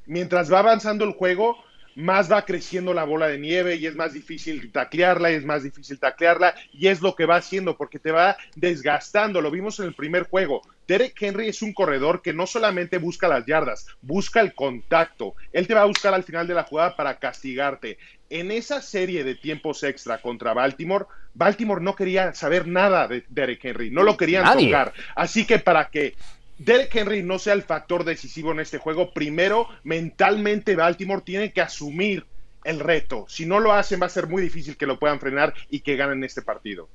[0.05, 1.57] Mientras va avanzando el juego,
[1.95, 5.99] más va creciendo la bola de nieve y es más difícil taclearla, es más difícil
[5.99, 9.41] taclearla y es lo que va haciendo porque te va desgastando.
[9.41, 10.61] Lo vimos en el primer juego.
[10.87, 15.35] Derek Henry es un corredor que no solamente busca las yardas, busca el contacto.
[15.51, 17.97] Él te va a buscar al final de la jugada para castigarte.
[18.29, 23.63] En esa serie de tiempos extra contra Baltimore, Baltimore no quería saber nada de Derek
[23.63, 24.93] Henry, no lo querían tocar.
[25.15, 26.15] Así que para que
[26.57, 31.61] Derek Henry no sea el factor decisivo en este juego, primero mentalmente Baltimore tiene que
[31.61, 32.25] asumir
[32.63, 33.25] el reto.
[33.27, 35.95] Si no lo hacen va a ser muy difícil que lo puedan frenar y que
[35.95, 36.89] ganen este partido.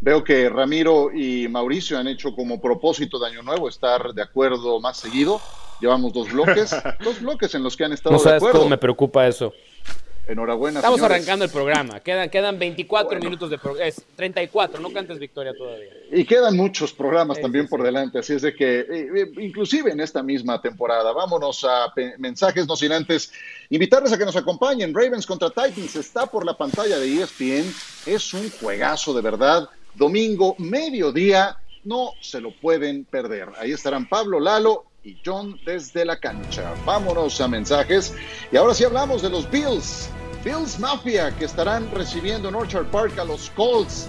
[0.00, 4.78] Veo que Ramiro y Mauricio han hecho como propósito de Año Nuevo estar de acuerdo
[4.78, 5.40] más seguido.
[5.80, 8.58] Llevamos dos bloques, dos bloques en los que han estado no sabes de acuerdo.
[8.60, 9.52] Cómo me preocupa eso.
[10.26, 10.80] Enhorabuena.
[10.80, 12.00] Estamos arrancando el programa.
[12.00, 13.86] Quedan, quedan 24 minutos de programa.
[13.86, 15.90] Es 34, no cantes victoria todavía.
[16.10, 18.18] Y quedan muchos programas también por delante.
[18.18, 22.74] Así es de que, eh, eh, inclusive en esta misma temporada, vámonos a mensajes, no
[22.74, 23.30] sin antes
[23.70, 24.92] invitarles a que nos acompañen.
[24.92, 27.72] Ravens contra Titans está por la pantalla de ESPN.
[28.06, 29.68] Es un juegazo de verdad.
[29.94, 31.56] Domingo, mediodía.
[31.84, 33.50] No se lo pueden perder.
[33.60, 36.74] Ahí estarán Pablo Lalo y John desde la cancha.
[36.84, 38.12] Vámonos a mensajes.
[38.50, 40.10] Y ahora sí hablamos de los Bills.
[40.46, 44.06] Bills Mafia que estarán recibiendo en Orchard Park a los Colts.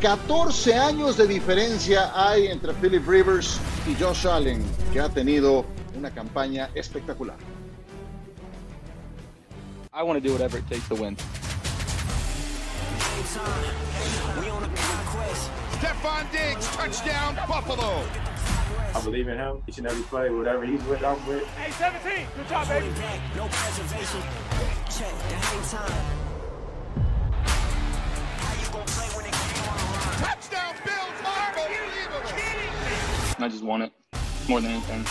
[0.00, 6.10] 14 años de diferencia hay entre Philip Rivers y Josh Allen, que ha tenido una
[6.10, 7.36] campaña espectacular.
[9.92, 11.18] I want to do whatever it takes to win.
[15.76, 18.33] Stephon Diggs, touchdown Buffalo.
[18.94, 20.30] I believe in him each and every play.
[20.30, 21.44] Whatever he's with, I'm with.
[21.56, 22.28] Hey, 17.
[22.36, 22.86] Good job, baby.
[23.36, 24.22] No preservation.
[24.88, 26.04] Check the hang time.
[30.22, 31.18] Touchdown, Bills.
[31.26, 32.22] Unbelievable.
[33.44, 33.92] I just want it
[34.48, 35.04] more than anything.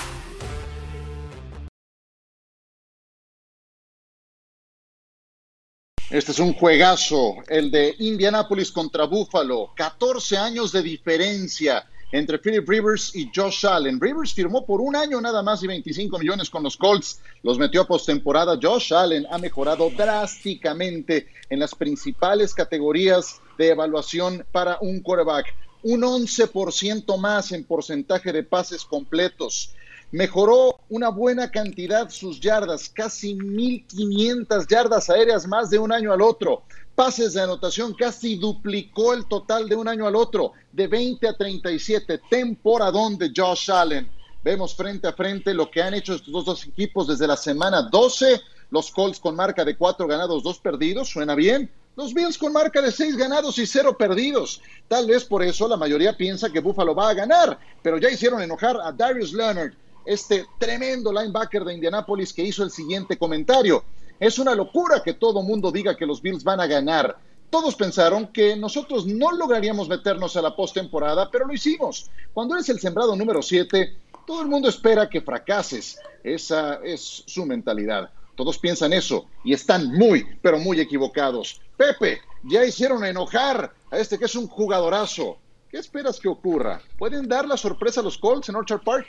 [6.10, 9.74] Este es un juegazo, el de Indianapolis contra Buffalo.
[9.76, 14.00] 14 años de diferencia entre Philip Rivers y Josh Allen.
[14.00, 17.82] Rivers firmó por un año nada más y 25 millones con los Colts, los metió
[17.82, 18.60] a postemporada.
[18.62, 25.56] Josh Allen ha mejorado drásticamente en las principales categorías de evaluación para un quarterback.
[25.82, 29.74] un 11% más en porcentaje de pases completos.
[30.12, 36.22] Mejoró una buena cantidad sus yardas, casi 1.500 yardas aéreas más de un año al
[36.22, 36.64] otro.
[36.96, 41.34] Pases de anotación casi duplicó el total de un año al otro, de 20 a
[41.34, 44.12] 37, temporadón de Josh Allen.
[44.44, 48.42] Vemos frente a frente lo que han hecho estos dos equipos desde la semana 12.
[48.70, 51.72] Los Colts con marca de 4 ganados, 2 perdidos, suena bien.
[51.96, 54.62] Los Bills con marca de 6 ganados y 0 perdidos.
[54.88, 58.42] Tal vez por eso la mayoría piensa que Buffalo va a ganar, pero ya hicieron
[58.42, 59.74] enojar a Darius Leonard,
[60.06, 63.84] este tremendo linebacker de Indianápolis que hizo el siguiente comentario.
[64.24, 67.18] Es una locura que todo mundo diga que los Bills van a ganar.
[67.50, 72.10] Todos pensaron que nosotros no lograríamos meternos a la postemporada, pero lo hicimos.
[72.34, 76.00] Cuando eres el sembrado número 7, todo el mundo espera que fracases.
[76.24, 78.12] Esa es su mentalidad.
[78.36, 81.60] Todos piensan eso y están muy, pero muy equivocados.
[81.76, 85.38] Pepe, ya hicieron enojar a este que es un jugadorazo.
[85.70, 86.82] ¿Qué esperas que ocurra?
[86.98, 89.06] ¿Pueden dar la sorpresa a los Colts en Orchard Park?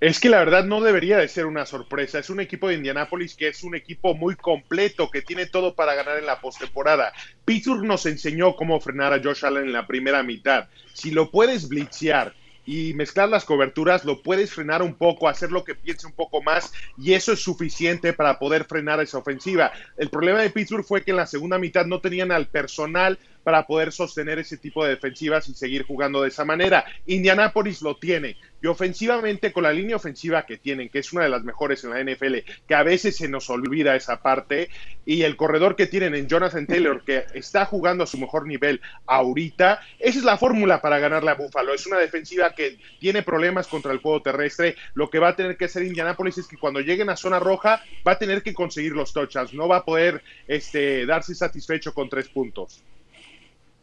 [0.00, 2.18] Es que la verdad no debería de ser una sorpresa.
[2.18, 5.94] Es un equipo de Indianápolis que es un equipo muy completo, que tiene todo para
[5.94, 7.12] ganar en la postemporada.
[7.44, 10.68] Pittsburgh nos enseñó cómo frenar a Josh Allen en la primera mitad.
[10.94, 12.34] Si lo puedes blitzear,
[12.66, 16.40] y mezclar las coberturas, lo puedes frenar un poco, hacer lo que piense un poco
[16.40, 19.72] más y eso es suficiente para poder frenar esa ofensiva.
[19.96, 23.66] El problema de Pittsburgh fue que en la segunda mitad no tenían al personal para
[23.66, 26.84] poder sostener ese tipo de defensivas y seguir jugando de esa manera.
[27.06, 28.36] Indianapolis lo tiene.
[28.62, 31.90] Y ofensivamente, con la línea ofensiva que tienen, que es una de las mejores en
[31.90, 32.36] la NFL,
[32.68, 34.68] que a veces se nos olvida esa parte,
[35.06, 38.82] y el corredor que tienen en Jonathan Taylor, que está jugando a su mejor nivel
[39.06, 41.72] ahorita, esa es la fórmula para ganarle a Buffalo.
[41.72, 44.76] Es una defensiva que tiene problemas contra el juego terrestre.
[44.92, 47.82] Lo que va a tener que hacer Indianapolis es que cuando lleguen a zona roja,
[48.06, 49.54] va a tener que conseguir los touchdowns.
[49.54, 52.82] No va a poder este, darse satisfecho con tres puntos.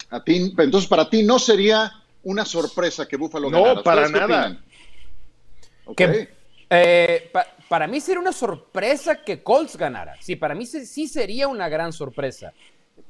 [0.10, 1.92] A ti, entonces, para ti no sería
[2.24, 3.74] una sorpresa que Buffalo ganara.
[3.76, 4.58] No, para nada.
[6.70, 7.32] Eh,
[7.70, 10.16] para mí sería una sorpresa que Colts ganara.
[10.22, 12.54] Sí, para mí sí sería una gran sorpresa.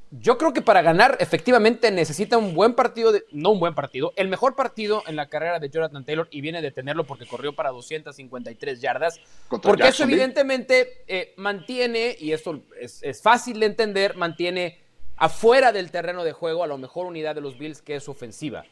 [0.09, 4.13] Yo creo que para ganar efectivamente necesita un buen partido, de, no un buen partido,
[4.15, 7.53] el mejor partido en la carrera de Jonathan Taylor y viene de tenerlo porque corrió
[7.53, 9.19] para 253 yardas.
[9.49, 14.79] porque eso evidentemente eh, mantiene, y esto es, es fácil de entender, mantiene
[15.17, 18.63] afuera del terreno de juego a lo mejor unidad de los Bills que es ofensiva.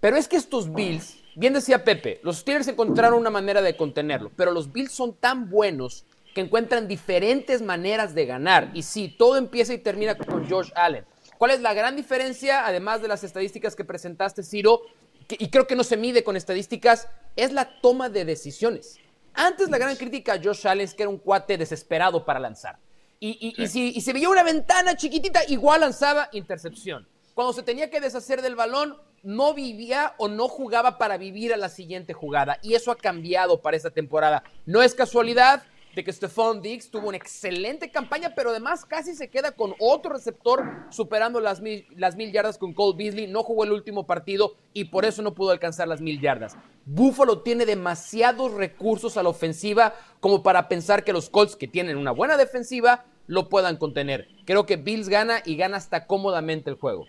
[0.00, 4.30] Pero es que estos Bills, bien decía Pepe, los Steelers encontraron una manera de contenerlo,
[4.36, 6.04] pero los Bills son tan buenos
[6.34, 8.70] que encuentran diferentes maneras de ganar.
[8.74, 11.06] Y sí, todo empieza y termina con Josh Allen.
[11.38, 14.82] ¿Cuál es la gran diferencia, además de las estadísticas que presentaste, Ciro?
[15.28, 19.00] y creo que no se mide con estadísticas, es la toma de decisiones.
[19.34, 22.78] Antes la gran crítica a Josh Allen es que era un cuate desesperado para lanzar.
[23.18, 27.08] Y, si, y se veía una ventana chiquitita, igual lanzaba intercepción.
[27.34, 31.56] Cuando se tenía que deshacer del balón, no vivía o no jugaba para vivir a
[31.56, 32.58] la siguiente jugada.
[32.62, 34.42] Y eso ha cambiado para esta temporada.
[34.66, 35.62] No es casualidad
[35.96, 40.12] de que Stephon Diggs tuvo una excelente campaña, pero además casi se queda con otro
[40.12, 41.86] receptor superando las mil,
[42.32, 43.26] yardas con Cole Beasley.
[43.26, 46.54] No jugó el último partido y por eso no pudo alcanzar las mil yardas.
[46.84, 51.96] Buffalo tiene demasiados recursos a la ofensiva como para pensar que los Colts, que tienen
[51.96, 54.28] una buena defensiva, lo puedan contener.
[54.44, 57.06] Creo que Bills gana y gana hasta cómodamente el juego.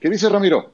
[0.00, 0.72] ¿Qué dice Ramiro?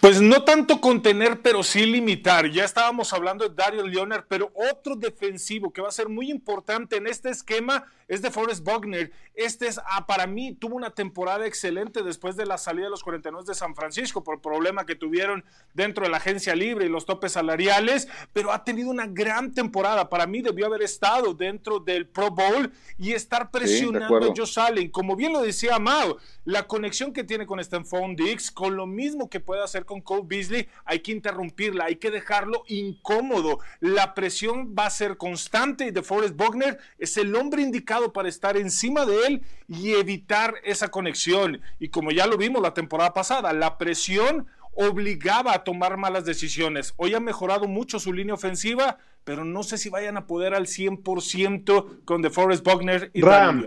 [0.00, 2.50] Pues no tanto contener, pero sí limitar.
[2.50, 6.96] Ya estábamos hablando de Dario Leonard, pero otro defensivo que va a ser muy importante
[6.96, 9.12] en este esquema es de Forrest Buckner.
[9.34, 13.04] Este es, ah, para mí, tuvo una temporada excelente después de la salida de los
[13.04, 16.88] 49 de San Francisco por el problema que tuvieron dentro de la agencia libre y
[16.88, 20.08] los topes salariales, pero ha tenido una gran temporada.
[20.08, 24.90] Para mí debió haber estado dentro del Pro Bowl y estar presionando a Josh Allen.
[24.90, 29.28] Como bien lo decía Mao, la conexión que tiene con Stanford Dix, con lo mismo
[29.28, 33.60] que puede hacer con Cole Beasley, hay que interrumpirla, hay que dejarlo incómodo.
[33.80, 38.28] La presión va a ser constante y de Forrest Buckner es el hombre indicado para
[38.28, 41.60] estar encima de él y evitar esa conexión.
[41.78, 44.46] Y como ya lo vimos la temporada pasada, la presión
[44.80, 46.94] obligaba a tomar malas decisiones.
[46.96, 50.66] Hoy ha mejorado mucho su línea ofensiva, pero no sé si vayan a poder al
[50.66, 53.66] 100% con DeForest Buckner y Ram.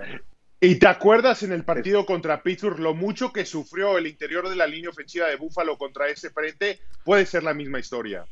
[0.64, 4.56] ¿Y te acuerdas en el partido contra Pittsburgh lo mucho que sufrió el interior de
[4.56, 6.80] la línea ofensiva de Buffalo contra ese frente?
[7.04, 8.28] Puede ser la misma historia.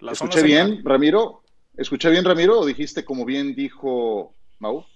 [0.00, 1.42] ¿Escuché bien, Ramiro?
[1.76, 4.86] ¿Escuché bien, Ramiro, o dijiste como bien dijo Mau?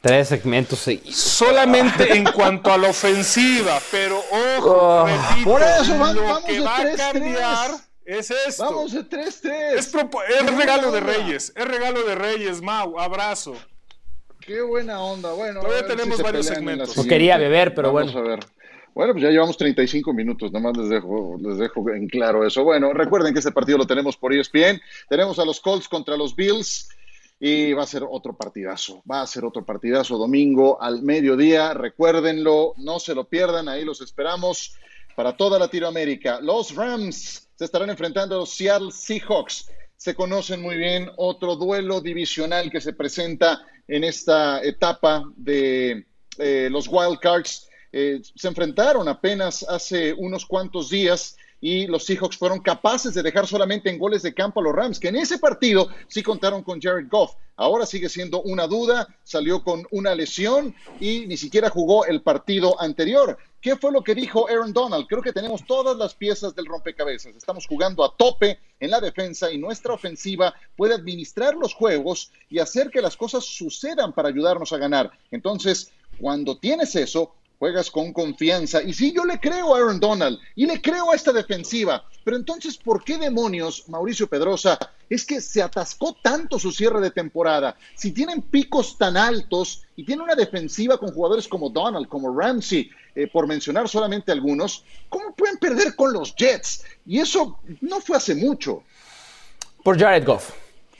[0.00, 6.14] Tres segmentos Solamente en cuanto a la ofensiva, pero ojo, oh, repito, por eso vamos,
[6.16, 7.70] lo que va a cambiar
[8.04, 8.64] es esto.
[8.64, 9.74] Vamos de 3-3.
[9.76, 13.56] Es, es regalo de Reyes, es regalo de Reyes, Mau, abrazo.
[14.46, 15.32] Qué buena onda.
[15.32, 16.96] Bueno, todavía tenemos varios segmentos.
[16.96, 18.28] No quería beber, pero Vamos bueno.
[18.28, 18.46] a ver.
[18.94, 22.64] Bueno, pues ya llevamos 35 minutos, nomás les dejo, les dejo en claro eso.
[22.64, 24.80] Bueno, recuerden que este partido lo tenemos por ESPN.
[25.08, 26.88] Tenemos a los Colts contra los Bills
[27.38, 29.02] y va a ser otro partidazo.
[29.10, 31.74] Va a ser otro partidazo domingo al mediodía.
[31.74, 34.76] Recuérdenlo, no se lo pierdan, ahí los esperamos
[35.14, 36.40] para toda Latinoamérica.
[36.40, 39.70] Los Rams se estarán enfrentando a los Seattle Seahawks.
[39.96, 46.06] Se conocen muy bien, otro duelo divisional que se presenta en esta etapa de
[46.38, 47.68] eh, los Wild Cards.
[47.92, 53.46] Eh, se enfrentaron apenas hace unos cuantos días y los Seahawks fueron capaces de dejar
[53.46, 56.80] solamente en goles de campo a los Rams, que en ese partido sí contaron con
[56.80, 57.34] Jared Goff.
[57.56, 62.80] Ahora sigue siendo una duda, salió con una lesión y ni siquiera jugó el partido
[62.80, 63.38] anterior.
[63.66, 65.08] ¿Qué fue lo que dijo Aaron Donald?
[65.08, 67.34] Creo que tenemos todas las piezas del rompecabezas.
[67.34, 72.60] Estamos jugando a tope en la defensa y nuestra ofensiva puede administrar los juegos y
[72.60, 75.10] hacer que las cosas sucedan para ayudarnos a ganar.
[75.32, 78.82] Entonces, cuando tienes eso, juegas con confianza.
[78.82, 82.04] Y sí, yo le creo a Aaron Donald y le creo a esta defensiva.
[82.24, 87.10] Pero entonces, ¿por qué demonios, Mauricio Pedrosa, es que se atascó tanto su cierre de
[87.10, 87.76] temporada?
[87.94, 92.90] Si tienen picos tan altos y tienen una defensiva con jugadores como Donald, como Ramsey,
[93.14, 96.84] eh, por mencionar solamente algunos, ¿cómo pueden perder con los Jets?
[97.06, 98.82] Y eso no fue hace mucho.
[99.82, 100.52] Por Jared Goff.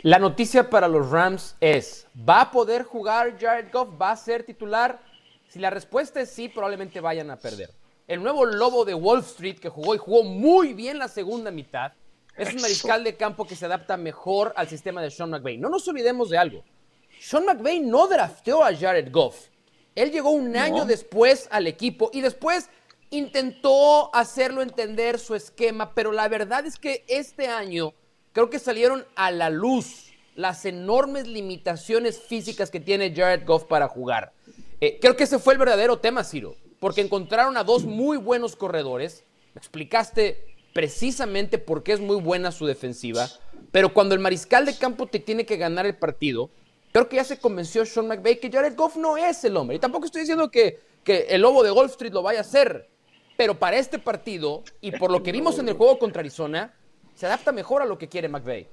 [0.03, 3.89] La noticia para los Rams es, ¿va a poder jugar Jared Goff?
[4.01, 5.03] ¿Va a ser titular?
[5.57, 7.71] Si la respuesta es sí, probablemente vayan a perder.
[8.07, 11.93] El nuevo lobo de Wall Street que jugó y jugó muy bien la segunda mitad
[12.37, 15.57] es un mariscal de campo que se adapta mejor al sistema de Sean McVay.
[15.57, 16.63] No nos olvidemos de algo.
[17.19, 19.49] Sean McVay no drafteó a Jared Goff.
[19.95, 22.69] Él llegó un año después al equipo y después
[23.09, 27.95] intentó hacerlo entender su esquema, pero la verdad es que este año
[28.35, 33.89] creo que salieron a la luz las enormes limitaciones físicas que tiene Jared Goff para
[33.89, 34.35] jugar.
[34.81, 38.57] Eh, creo que ese fue el verdadero tema, Ciro, porque encontraron a dos muy buenos
[38.57, 39.25] corredores.
[39.55, 43.29] Explicaste precisamente por qué es muy buena su defensiva,
[43.73, 46.51] pero cuando el mariscal de campo te tiene que ganar el partido,
[46.93, 49.77] creo que ya se convenció Sean McVay que Jared Goff no es el hombre.
[49.77, 52.91] Y tampoco estoy diciendo que, que el lobo de Golf Street lo vaya a hacer,
[53.39, 56.75] pero para este partido y por lo que vimos en el juego contra Arizona,
[57.15, 58.69] se adapta mejor a lo que quiere McVay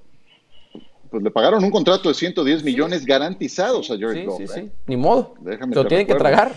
[1.14, 4.38] pues le pagaron un contrato de 110 millones garantizados a Jared sí, Goff.
[4.38, 4.48] Sí, ¿eh?
[4.52, 5.36] sí, ni modo.
[5.38, 6.52] Déjame Lo tienen que tragar.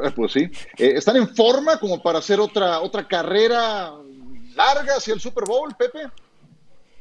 [0.00, 0.48] Eh, pues sí.
[0.76, 3.94] Eh, ¿Están en forma como para hacer otra, otra carrera
[4.54, 6.08] larga hacia el Super Bowl, Pepe?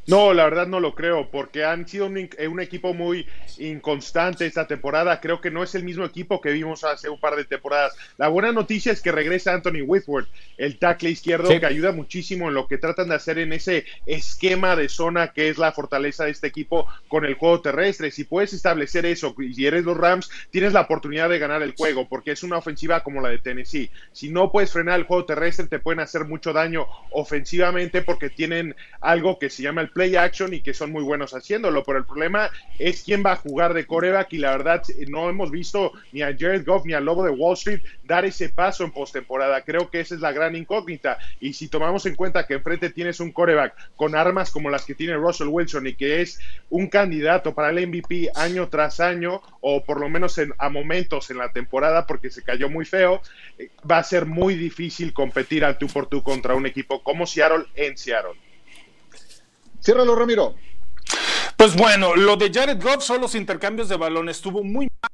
[0.07, 4.45] No, la verdad no lo creo, porque han sido un, eh, un, equipo muy inconstante
[4.45, 5.19] esta temporada.
[5.19, 7.93] Creo que no es el mismo equipo que vimos hace un par de temporadas.
[8.17, 11.59] La buena noticia es que regresa Anthony Whitworth, el tackle izquierdo, sí.
[11.59, 15.49] que ayuda muchísimo en lo que tratan de hacer en ese esquema de zona que
[15.49, 18.09] es la fortaleza de este equipo con el juego terrestre.
[18.09, 21.75] Si puedes establecer eso y si eres los Rams, tienes la oportunidad de ganar el
[21.75, 23.91] juego, porque es una ofensiva como la de Tennessee.
[24.13, 28.73] Si no puedes frenar el juego terrestre, te pueden hacer mucho daño ofensivamente porque tienen
[29.01, 32.05] algo que se llama el play action y que son muy buenos haciéndolo, pero el
[32.05, 36.21] problema es quién va a jugar de coreback y la verdad no hemos visto ni
[36.21, 39.63] a Jared Goff ni al Lobo de Wall Street dar ese paso en postemporada.
[39.63, 43.19] Creo que esa es la gran incógnita y si tomamos en cuenta que enfrente tienes
[43.19, 47.55] un coreback con armas como las que tiene Russell Wilson y que es un candidato
[47.55, 51.51] para el MVP año tras año o por lo menos en, a momentos en la
[51.51, 53.19] temporada porque se cayó muy feo,
[53.89, 57.65] va a ser muy difícil competir al tú por tú contra un equipo como Seattle
[57.73, 58.46] en Seattle.
[59.87, 60.53] Ciérralo, Ramiro.
[61.55, 64.27] Pues bueno, lo de Jared Goff son los intercambios de balón.
[64.27, 65.11] Estuvo muy mal.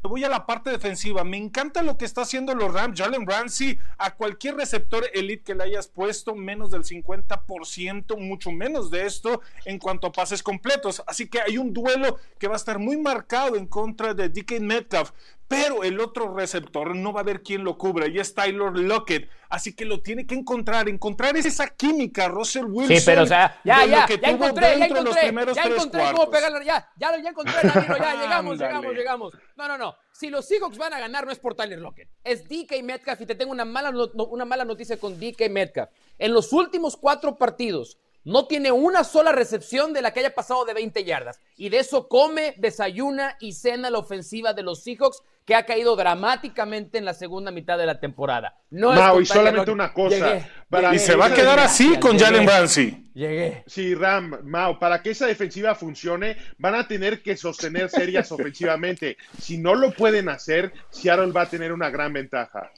[0.00, 1.24] Voy a la parte defensiva.
[1.24, 2.98] Me encanta lo que está haciendo los Rams.
[2.98, 8.90] Jalen Ramsey, a cualquier receptor elite que le hayas puesto, menos del 50%, mucho menos
[8.90, 11.02] de esto en cuanto a pases completos.
[11.06, 14.58] Así que hay un duelo que va a estar muy marcado en contra de DK
[14.60, 15.10] Metcalf
[15.48, 19.30] pero el otro receptor no va a haber quién lo cubra y es Tyler Lockett,
[19.48, 22.96] así que lo tiene que encontrar, encontrar esa química, Russell Wilson.
[22.96, 26.86] Sí, pero o sea, ya, ya, ya encontré, ya encontré, ya encontré cómo pegarla, ya,
[26.96, 29.32] ya, ya encontré, ya, llegamos, llegamos, llegamos.
[29.56, 32.46] No, no, no, si los Seahawks van a ganar no es por Tyler Lockett, es
[32.46, 35.90] DK Metcalf y te tengo una mala, una mala noticia con DK Metcalf.
[36.18, 40.64] En los últimos cuatro partidos, no tiene una sola recepción de la que haya pasado
[40.64, 41.40] de 20 yardas.
[41.56, 45.96] Y de eso come, desayuna y cena la ofensiva de los Seahawks, que ha caído
[45.96, 48.58] dramáticamente en la segunda mitad de la temporada.
[48.68, 50.34] No Mau, y solamente una cosa.
[50.34, 53.10] Llegué, para y se va a quedar así con Jalen Ramsey.
[53.14, 53.64] Llegué.
[53.66, 59.16] Sí, Ram, Mau, para que esa defensiva funcione, van a tener que sostener serias ofensivamente.
[59.40, 62.70] Si no lo pueden hacer, Seattle va a tener una gran ventaja.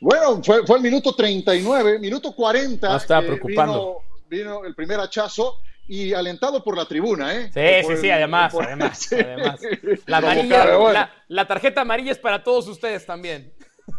[0.00, 2.88] Bueno, fue, fue el minuto 39, minuto 40.
[2.88, 3.98] No estaba preocupando.
[4.00, 7.50] Eh, vino, vino, el primer hachazo y alentado por la tribuna, ¿eh?
[7.52, 9.60] Sí, sí, sí, además, además, además.
[10.06, 13.52] La, la, tarjeta amarilla es para todos ustedes también.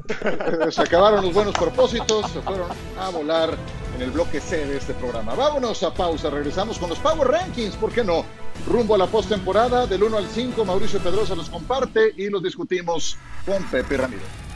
[0.69, 2.69] Se acabaron los buenos propósitos, se fueron
[2.99, 3.57] a volar
[3.95, 5.33] en el bloque C de este programa.
[5.33, 8.25] Vámonos a pausa, regresamos con los Power Rankings, ¿por qué no?
[8.67, 13.17] Rumbo a la postemporada, del 1 al 5, Mauricio Pedrosa los comparte y los discutimos
[13.45, 14.46] con Pepe Ramírez.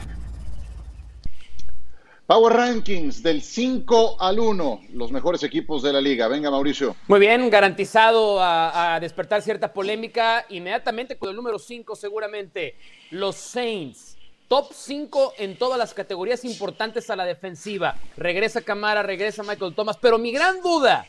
[2.26, 6.28] Power Rankings del 5 al 1, los mejores equipos de la liga.
[6.28, 6.94] Venga, Mauricio.
[7.08, 10.46] Muy bien, garantizado a, despertar cierta polémica.
[10.48, 12.76] Inmediatamente con el número 5, seguramente,
[13.10, 14.16] los Saints.
[14.46, 17.96] Top 5 en todas las categorías importantes a la defensiva.
[18.16, 19.96] Regresa Camara, regresa Michael Thomas.
[20.00, 21.06] Pero mi gran duda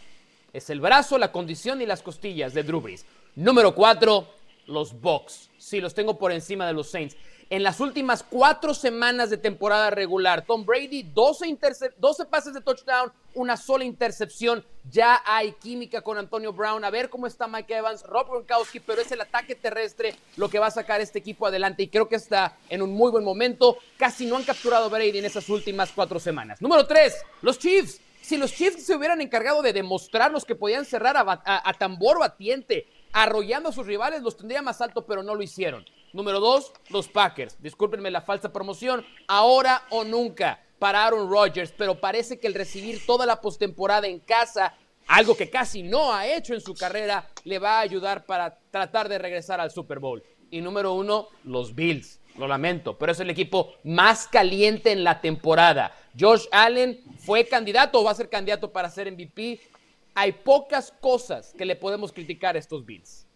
[0.52, 3.06] es el brazo, la condición y las costillas de Drew Brees.
[3.36, 4.28] Número 4,
[4.66, 5.52] los Bucks.
[5.60, 7.16] Sí, los tengo por encima de los Saints
[7.54, 10.44] en las últimas cuatro semanas de temporada regular.
[10.44, 11.60] Tom Brady, 12,
[12.00, 14.66] 12, pases de touchdown, una sola intercepción.
[14.90, 16.84] Ya hay química con Antonio Brown.
[16.84, 20.58] A ver cómo está Mike Evans, Rob Gronkowski, pero es el ataque terrestre lo que
[20.58, 23.78] va a sacar este equipo adelante y creo que está en un muy buen momento.
[23.98, 26.60] Casi no han capturado a Brady en esas últimas cuatro semanas.
[26.60, 28.02] Número tres, los Chiefs.
[28.20, 32.88] Si los Chiefs se hubieran encargado de demostrarnos que podían cerrar a, a tambor batiente,
[33.12, 35.86] arrollando a sus rivales, los tendría más alto, pero no lo hicieron.
[36.14, 37.60] Número dos, los Packers.
[37.60, 39.04] Discúlpenme la falsa promoción.
[39.28, 44.20] Ahora o nunca para Aaron Rodgers, pero parece que el recibir toda la postemporada en
[44.20, 44.76] casa,
[45.08, 49.10] algo que casi no ha hecho en su carrera, le va a ayudar para tratar
[49.10, 50.22] de regresar al Super Bowl.
[50.52, 52.20] Y número uno, los Bills.
[52.38, 55.96] Lo lamento, pero es el equipo más caliente en la temporada.
[56.20, 59.60] Josh Allen fue candidato o va a ser candidato para ser MVP.
[60.16, 63.28] Hay pocas cosas que le podemos criticar a estos Bills.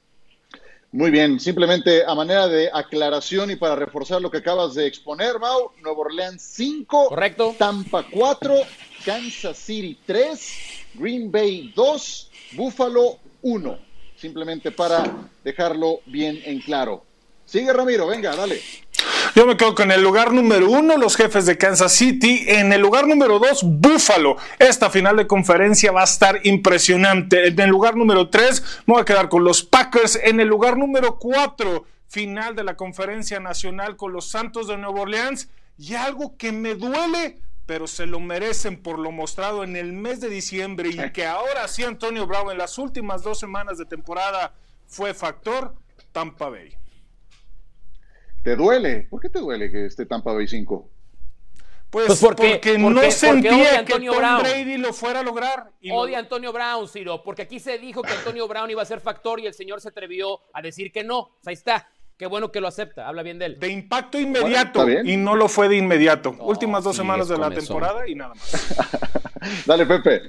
[0.98, 5.38] Muy bien, simplemente a manera de aclaración y para reforzar lo que acabas de exponer,
[5.38, 7.56] Mau, Nuevo Orleans 5, correcto.
[7.56, 8.56] Tampa 4,
[9.06, 10.58] Kansas City 3,
[10.95, 13.78] Green Bay 2, Buffalo 1.
[14.16, 17.06] Simplemente para dejarlo bien en claro.
[17.45, 18.60] Sigue Ramiro, venga, dale.
[19.38, 22.46] Yo me quedo con el lugar número uno, los jefes de Kansas City.
[22.48, 24.38] En el lugar número dos, Buffalo.
[24.58, 27.46] Esta final de conferencia va a estar impresionante.
[27.46, 30.20] En el lugar número tres, me voy a quedar con los Packers.
[30.24, 35.02] En el lugar número cuatro, final de la conferencia nacional con los Santos de Nueva
[35.02, 35.50] Orleans.
[35.78, 40.20] Y algo que me duele, pero se lo merecen por lo mostrado en el mes
[40.20, 44.56] de diciembre y que ahora sí Antonio Brown en las últimas dos semanas de temporada
[44.88, 45.76] fue factor,
[46.12, 46.76] Tampa Bay.
[48.48, 49.06] ¿Te duele?
[49.10, 50.89] ¿Por qué te duele que esté Tampa Bay 5?
[51.89, 55.74] Pues, pues porque, no sentía que Tom Brady lo fuera a lograr.
[55.82, 58.86] Y odia a Antonio Brown, Ciro, porque aquí se dijo que Antonio Brown iba a
[58.86, 61.32] ser factor y el señor se atrevió a decir que no.
[61.45, 61.89] ahí está.
[62.16, 63.60] Qué bueno que lo acepta, habla bien de él.
[63.60, 66.34] De impacto inmediato y no lo fue de inmediato.
[66.39, 69.66] Últimas dos semanas de la temporada y nada más.
[69.66, 70.22] Dale, Pepe.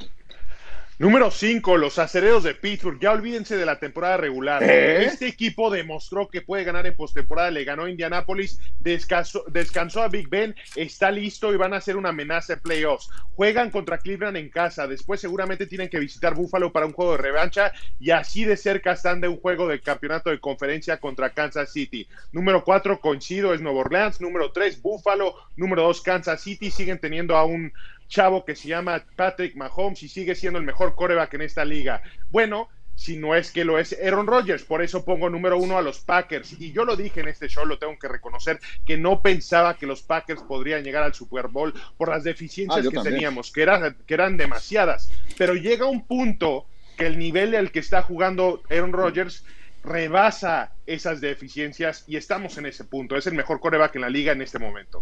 [1.01, 2.99] Número 5, los acereros de Pittsburgh.
[3.01, 4.65] Ya olvídense de la temporada regular.
[4.65, 5.05] ¿Eh?
[5.05, 7.53] Este equipo demostró que puede ganar en postemporada.
[7.53, 11.97] Le ganó a Indianapolis, descansó, descansó, a Big Ben, está listo y van a ser
[11.97, 13.11] una amenaza en playoffs.
[13.37, 14.89] Juegan contra Cleveland en casa.
[14.89, 17.71] Después seguramente tienen que visitar Buffalo para un juego de revancha.
[18.01, 22.09] Y así de cerca están de un juego de campeonato de conferencia contra Kansas City.
[22.33, 24.21] Número 4, coincido, es Nueva Orleans.
[24.21, 25.37] Número 3, Buffalo.
[25.55, 26.73] Número 2, Kansas City.
[26.73, 27.73] Siguen teniendo a un
[28.09, 32.03] chavo que se llama Patrick Mahomes y sigue siendo el mejor coreback en esta liga.
[32.31, 34.65] Bueno, si no es que lo es Aaron Rodgers.
[34.65, 36.61] Por eso pongo número uno a los Packers.
[36.61, 39.87] Y yo lo dije en este show, lo tengo que reconocer, que no pensaba que
[39.87, 43.97] los Packers podrían llegar al Super Bowl por las deficiencias ah, que teníamos, que eran,
[44.05, 45.11] que eran demasiadas.
[45.37, 49.45] Pero llega un punto que el nivel al que está jugando Aaron Rodgers
[49.89, 53.17] rebasa esas deficiencias y estamos en ese punto.
[53.17, 55.01] Es el mejor coreback en la liga en este momento.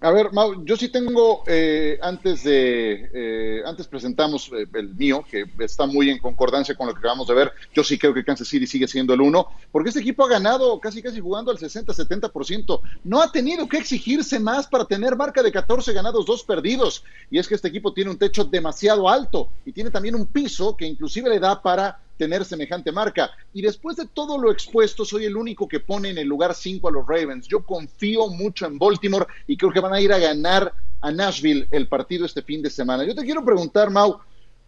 [0.00, 5.24] A ver, Mau, yo sí tengo, eh, antes de, eh, antes presentamos eh, el mío,
[5.30, 7.52] que está muy en concordancia con lo que acabamos de ver.
[7.72, 10.80] Yo sí creo que Kansas City sigue siendo el uno, porque este equipo ha ganado
[10.80, 12.80] casi casi jugando al 60-70%.
[13.04, 17.04] No ha tenido que exigirse más para tener marca de 14 ganados, 2 perdidos.
[17.30, 20.76] Y es que este equipo tiene un techo demasiado alto y tiene también un piso
[20.76, 23.30] que inclusive le da para tener semejante marca.
[23.52, 26.88] Y después de todo lo expuesto, soy el único que pone en el lugar 5
[26.88, 27.46] a los Ravens.
[27.46, 31.68] Yo confío mucho en Baltimore y creo que van a ir a ganar a Nashville
[31.70, 33.04] el partido este fin de semana.
[33.04, 34.18] Yo te quiero preguntar, Mau,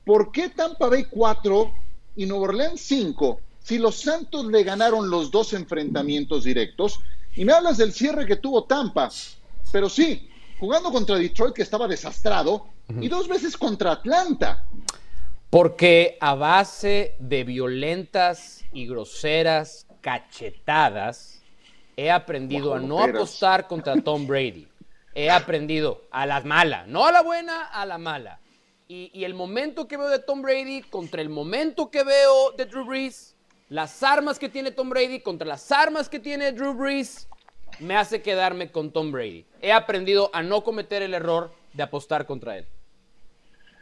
[0.04, 1.72] ¿por qué Tampa Bay 4
[2.16, 7.00] y Nueva Orleans 5 si los Santos le ganaron los dos enfrentamientos directos?
[7.34, 9.10] Y me hablas del cierre que tuvo Tampa,
[9.70, 10.28] pero sí,
[10.58, 12.66] jugando contra Detroit que estaba desastrado
[13.00, 14.64] y dos veces contra Atlanta.
[15.50, 21.42] Porque a base de violentas y groseras cachetadas,
[21.96, 24.68] he aprendido a no apostar contra Tom Brady.
[25.14, 28.40] He aprendido a la mala, no a la buena, a la mala.
[28.86, 32.84] Y, el momento que veo de Tom Brady contra el momento que veo de Drew
[32.84, 33.34] Brees,
[33.68, 37.28] las armas que tiene Tom Brady contra las armas que tiene Drew Brees,
[37.80, 39.44] me hace quedarme con Tom Brady.
[39.60, 42.66] He aprendido a no cometer el error de apostar contra él.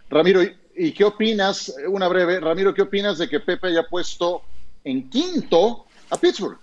[0.09, 0.41] Ramiro,
[0.77, 1.74] ¿y qué opinas?
[1.89, 4.43] Una breve, Ramiro, ¿qué opinas de que Pepe haya puesto
[4.85, 6.59] en quinto a Pittsburgh?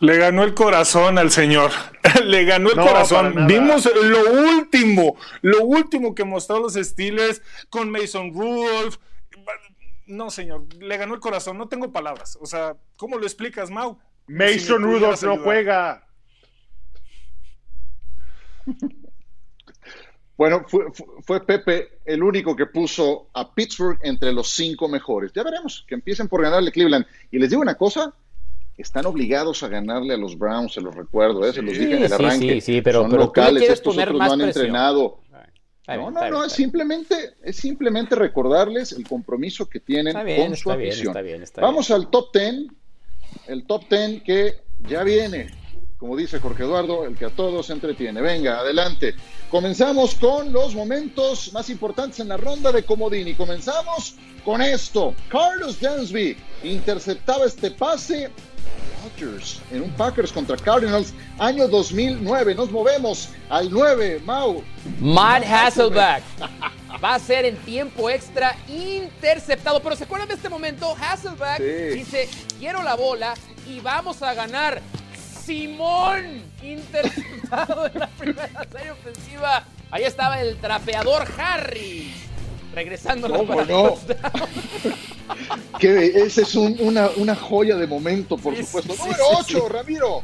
[0.00, 1.70] Le ganó el corazón al señor.
[2.24, 3.46] Le ganó el corazón.
[3.46, 8.96] Vimos lo último, lo último que mostró los Steelers con Mason Rudolph.
[10.06, 11.56] No, señor, le ganó el corazón.
[11.56, 12.36] No tengo palabras.
[12.40, 13.98] O sea, ¿cómo lo explicas, Mau?
[14.26, 16.06] Mason Rudolph no juega.
[20.36, 25.32] Bueno, fue, Pepe el único que puso a Pittsburgh entre los cinco mejores.
[25.32, 27.06] Ya veremos, que empiecen por ganarle Cleveland.
[27.30, 28.14] Y les digo una cosa,
[28.76, 31.52] están obligados a ganarle a los Browns, se los recuerdo, ¿eh?
[31.52, 32.54] se los dije en el arranque.
[32.54, 35.20] Sí, sí, pero, Son locales, estos otros no han entrenado.
[35.86, 41.14] no, no, no, es simplemente, es simplemente recordarles el compromiso que tienen con su afición.
[41.56, 42.74] Vamos al top ten,
[43.46, 45.50] el top ten que ya viene,
[46.02, 48.20] como dice Jorge Eduardo, el que a todos entretiene.
[48.20, 49.14] Venga, adelante.
[49.48, 53.34] Comenzamos con los momentos más importantes en la ronda de Comodini.
[53.34, 55.14] Comenzamos con esto.
[55.28, 58.32] Carlos Dansby interceptaba este pase
[59.70, 62.56] en un Packers contra Cardinals, año 2009.
[62.56, 64.64] Nos movemos al 9, Mau.
[64.98, 66.24] Matt Hasselback.
[67.02, 69.80] Va a ser en tiempo extra interceptado.
[69.80, 70.96] Pero ¿se acuerdan de este momento?
[71.00, 72.28] Hasselback dice,
[72.58, 73.34] quiero la bola
[73.68, 74.82] y vamos a ganar.
[75.44, 79.64] Simón interceptado en la primera serie ofensiva.
[79.90, 82.12] Ahí estaba el trapeador Harry
[82.74, 83.98] regresando ¿Cómo no?
[85.78, 88.94] que esa es una, una, joya de momento, por supuesto.
[88.96, 90.22] Número 8, Ramiro.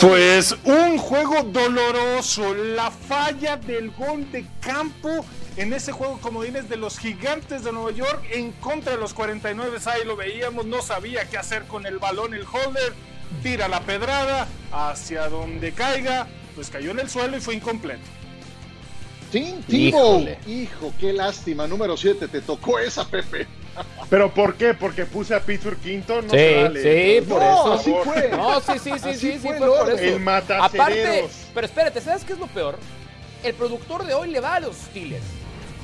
[0.00, 5.24] Pues un juego doloroso, la falla del gol de campo
[5.56, 9.78] en ese juego comodines de los gigantes de Nueva York en contra de los 49,
[9.86, 12.92] ahí lo veíamos, no sabía qué hacer con el balón el holder,
[13.42, 18.02] tira la pedrada hacia donde caiga, pues cayó en el suelo y fue incompleto.
[19.30, 21.66] Tim Hijo, qué lástima.
[21.66, 23.46] Número 7, te tocó esa, Pepe.
[24.08, 24.72] ¿Pero por qué?
[24.72, 26.22] ¿Porque puse a Pittsburgh quinto?
[26.22, 26.38] No sí,
[26.80, 27.72] sí, por eso.
[27.72, 28.28] Así fue.
[28.30, 30.16] No, sí, sí, sí, sí, sí, fue por eso.
[30.16, 32.78] El Aparte, pero espérate, ¿sabes qué es lo peor?
[33.42, 35.24] El productor de hoy le va a los Steelers.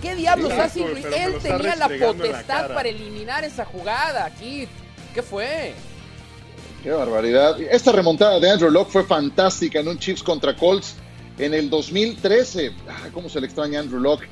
[0.00, 0.82] ¿Qué diablos hace?
[0.82, 4.66] Él tenía la potestad para eliminar esa jugada aquí.
[5.14, 5.74] ¿Qué fue?
[6.82, 7.60] Qué barbaridad.
[7.60, 10.96] Esta remontada de Andrew Locke fue fantástica en un Chiefs contra Colts
[11.38, 12.72] en el 2013.
[13.12, 14.26] ¿Cómo se le extraña Andrew Locke?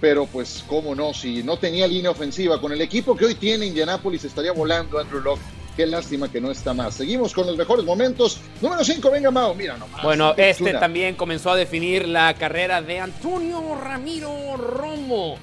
[0.00, 3.66] Pero pues, cómo no, si no tenía línea ofensiva con el equipo que hoy tiene
[3.66, 5.42] Indianapolis, estaría volando Andrew Locke.
[5.76, 6.94] Qué lástima que no está más.
[6.94, 8.40] Seguimos con los mejores momentos.
[8.62, 10.02] Número 5, venga Mao, mira nomás.
[10.02, 15.36] Bueno, este también comenzó a definir la carrera de Antonio Ramiro Romo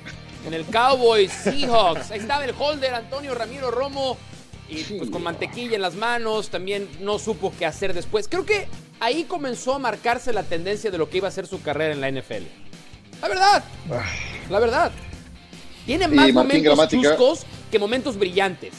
[0.46, 2.10] en el Cowboys Seahawks.
[2.10, 4.18] Ahí estaba el holder Antonio Ramiro Romo
[4.70, 8.28] y pues con mantequilla en las manos, también no supo qué hacer después.
[8.28, 8.68] Creo que
[9.00, 12.02] ahí comenzó a marcarse la tendencia de lo que iba a ser su carrera en
[12.02, 12.44] la NFL.
[13.22, 13.64] La verdad,
[14.50, 14.92] la verdad.
[15.86, 18.74] Tiene más momentos chuscos que momentos brillantes.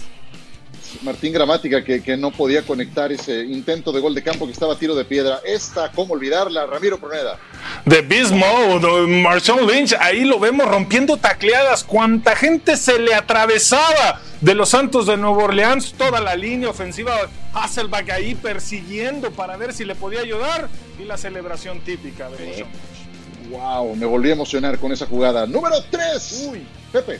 [1.02, 4.74] Martín Gramática que, que, no podía conectar ese intento de gol de campo que estaba
[4.74, 5.40] a tiro de piedra.
[5.44, 6.66] Esta, ¿cómo olvidarla?
[6.66, 7.38] Ramiro Proneda.
[7.84, 11.84] De Beast Mode, Marshall Lynch, ahí lo vemos rompiendo tacleadas.
[11.84, 17.28] Cuánta gente se le atravesaba de los Santos de Nueva Orleans, toda la línea ofensiva.
[17.54, 20.68] Hasselback ahí persiguiendo para ver si le podía ayudar.
[20.98, 22.66] Y la celebración típica de
[23.50, 25.46] Wow, me volví a emocionar con esa jugada.
[25.46, 26.48] Número 3.
[26.50, 27.18] Uy, Pepe.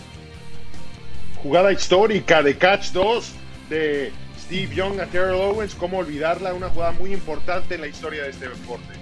[1.43, 3.38] Jugada histórica de Catch 2
[3.69, 8.25] de Steve Young a Terrell Owens, cómo olvidarla, una jugada muy importante en la historia
[8.25, 8.95] de este deporte.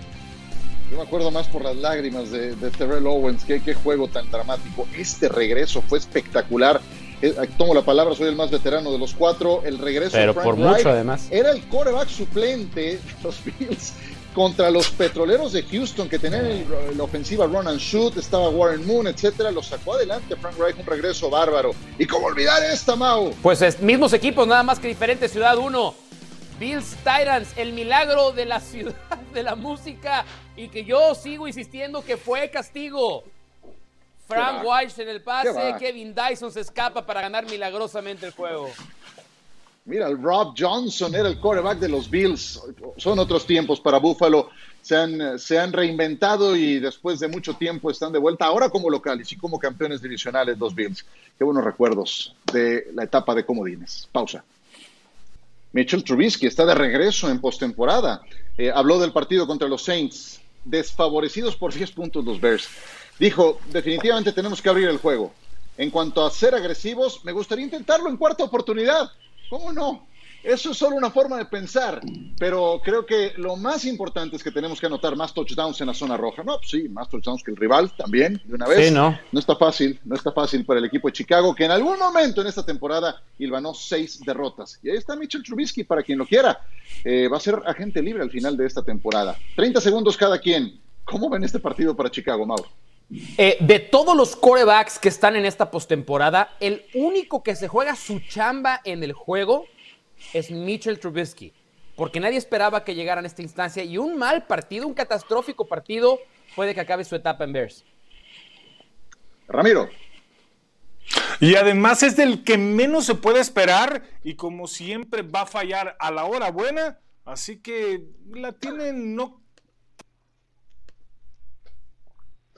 [0.91, 4.87] Yo me acuerdo más por las lágrimas de, Terrell Owens, qué, qué juego tan dramático.
[4.97, 6.81] Este regreso fue espectacular.
[7.23, 9.63] Eh, tomo la palabra, soy el más veterano de los cuatro.
[9.65, 11.27] El regreso de Frank por mucho además.
[11.31, 13.95] Era el coreback suplente de los Bills
[14.37, 19.07] contra los petroleros de Houston que tenían la ofensiva run and shoot, estaba Warren Moon,
[19.07, 21.75] etcétera, lo sacó adelante Frank Reich, un regreso bárbaro.
[21.99, 23.33] ¿Y cómo olvidar esta, Mau?
[23.43, 25.95] Pues es, mismos equipos, nada más que diferente, Ciudad 1.
[26.61, 28.95] Bills Titans, el milagro de la ciudad
[29.33, 33.25] de la música y que yo sigo insistiendo que fue castigo.
[34.29, 38.71] Frank White en el pase, Kevin Dyson se escapa para ganar milagrosamente el juego.
[39.87, 42.61] Mira, el Rob Johnson era el quarterback de los Bills.
[42.97, 44.51] Son otros tiempos para Buffalo.
[44.83, 49.37] Se han, reinventado y después de mucho tiempo están de vuelta ahora como locales y
[49.37, 51.05] como campeones divisionales los Bills.
[51.39, 54.09] Qué buenos recuerdos de la etapa de comodines.
[54.11, 54.45] Pausa.
[55.73, 58.23] Mitchell Trubisky está de regreso en postemporada.
[58.59, 60.41] Eh, habló del partido contra los Saints.
[60.65, 62.69] Desfavorecidos por 10 puntos los Bears.
[63.21, 65.33] dijo, definitivamente tenemos que abrir el juego.
[65.79, 69.11] En cuanto a ser agresivos, me gustaría intentarlo en cuarta oportunidad.
[69.49, 70.07] ¿Cómo no?
[70.47, 72.01] Eso es solo una forma de pensar,
[72.39, 75.95] pero creo que lo más importante es que tenemos que anotar más touchdowns en la
[75.95, 76.45] zona roja.
[76.45, 78.93] No, pues sí, más touchdowns que el rival también, de una vez.
[78.93, 79.19] no.
[79.33, 82.43] no está fácil, no está fácil para el equipo de Chicago, que en algún momento
[82.43, 84.79] en esta temporada ilvanó seis derrotas.
[84.85, 86.61] Y ahí está Mitchell Trubisky, para quien lo quiera.
[87.03, 89.37] Eh, va a ser agente libre al final de esta temporada.
[89.57, 90.81] 30 segundos cada quien.
[91.03, 92.69] ¿Cómo ven este partido para Chicago, Mauro?
[93.11, 97.95] Eh, de todos los corebacks que están en esta postemporada, el único que se juega
[97.95, 99.67] su chamba en el juego
[100.33, 101.53] es Mitchell Trubisky,
[101.95, 106.19] porque nadie esperaba que llegaran a esta instancia y un mal partido, un catastrófico partido,
[106.57, 107.85] puede que acabe su etapa en Bears.
[109.47, 109.89] Ramiro.
[111.39, 115.97] Y además es del que menos se puede esperar y como siempre va a fallar
[116.01, 118.03] a la hora buena, así que
[118.33, 119.46] la tienen no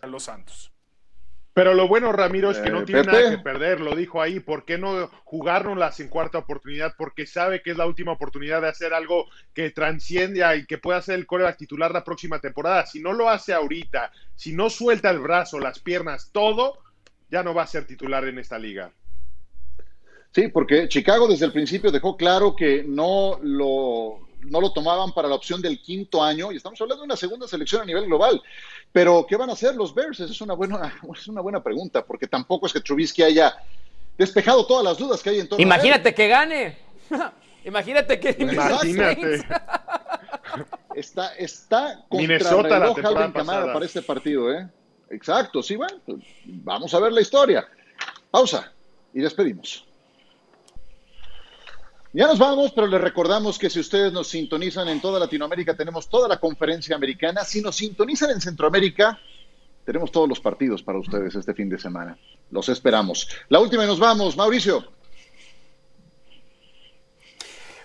[0.02, 0.72] a los Santos.
[1.58, 4.38] Pero lo bueno, Ramiro, es que no eh, tiene nada que perder, lo dijo ahí.
[4.38, 6.94] ¿Por qué no jugárnoslas en cuarta oportunidad?
[6.96, 11.02] Porque sabe que es la última oportunidad de hacer algo que transcienda y que pueda
[11.02, 12.86] ser el coreback titular la próxima temporada.
[12.86, 16.78] Si no lo hace ahorita, si no suelta el brazo, las piernas, todo,
[17.28, 18.92] ya no va a ser titular en esta liga.
[20.30, 25.28] Sí, porque Chicago desde el principio dejó claro que no lo no lo tomaban para
[25.28, 28.42] la opción del quinto año, y estamos hablando de una segunda selección a nivel global.
[28.92, 30.20] Pero, ¿qué van a hacer los Bears?
[30.20, 33.56] Esa es una buena, es una buena pregunta, porque tampoco es que Trubisky haya
[34.16, 36.78] despejado todas las dudas que hay en todo Imagínate que gane.
[37.64, 39.46] Imagínate que Imagínate.
[40.94, 44.68] está, está contra Minnesota la temporada para este partido, ¿eh?
[45.10, 47.66] Exacto, sí, bueno, pues, vamos a ver la historia.
[48.30, 48.72] Pausa
[49.14, 49.87] y despedimos.
[52.12, 56.08] Ya nos vamos, pero les recordamos que si ustedes nos sintonizan en toda Latinoamérica, tenemos
[56.08, 57.44] toda la conferencia americana.
[57.44, 59.18] Si nos sintonizan en Centroamérica,
[59.84, 62.18] tenemos todos los partidos para ustedes este fin de semana.
[62.50, 63.28] Los esperamos.
[63.50, 64.84] La última y nos vamos, Mauricio.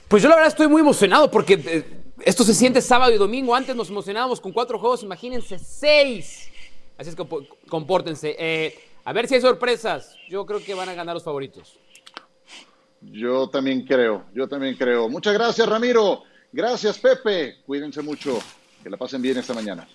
[0.08, 1.86] Pues yo la verdad estoy muy emocionado porque eh,
[2.24, 3.54] esto se siente sábado y domingo.
[3.54, 6.50] Antes nos emocionábamos con cuatro juegos, imagínense seis.
[6.98, 7.26] Así es que
[7.68, 8.36] compórtense.
[8.40, 10.16] Eh, a ver si hay sorpresas.
[10.30, 11.78] Yo creo que van a ganar los favoritos.
[13.12, 15.10] Yo también creo, yo también creo.
[15.10, 16.24] Muchas gracias, Ramiro.
[16.52, 17.58] Gracias, Pepe.
[17.66, 18.40] Cuídense mucho.
[18.82, 19.88] Que la pasen bien esta mañana.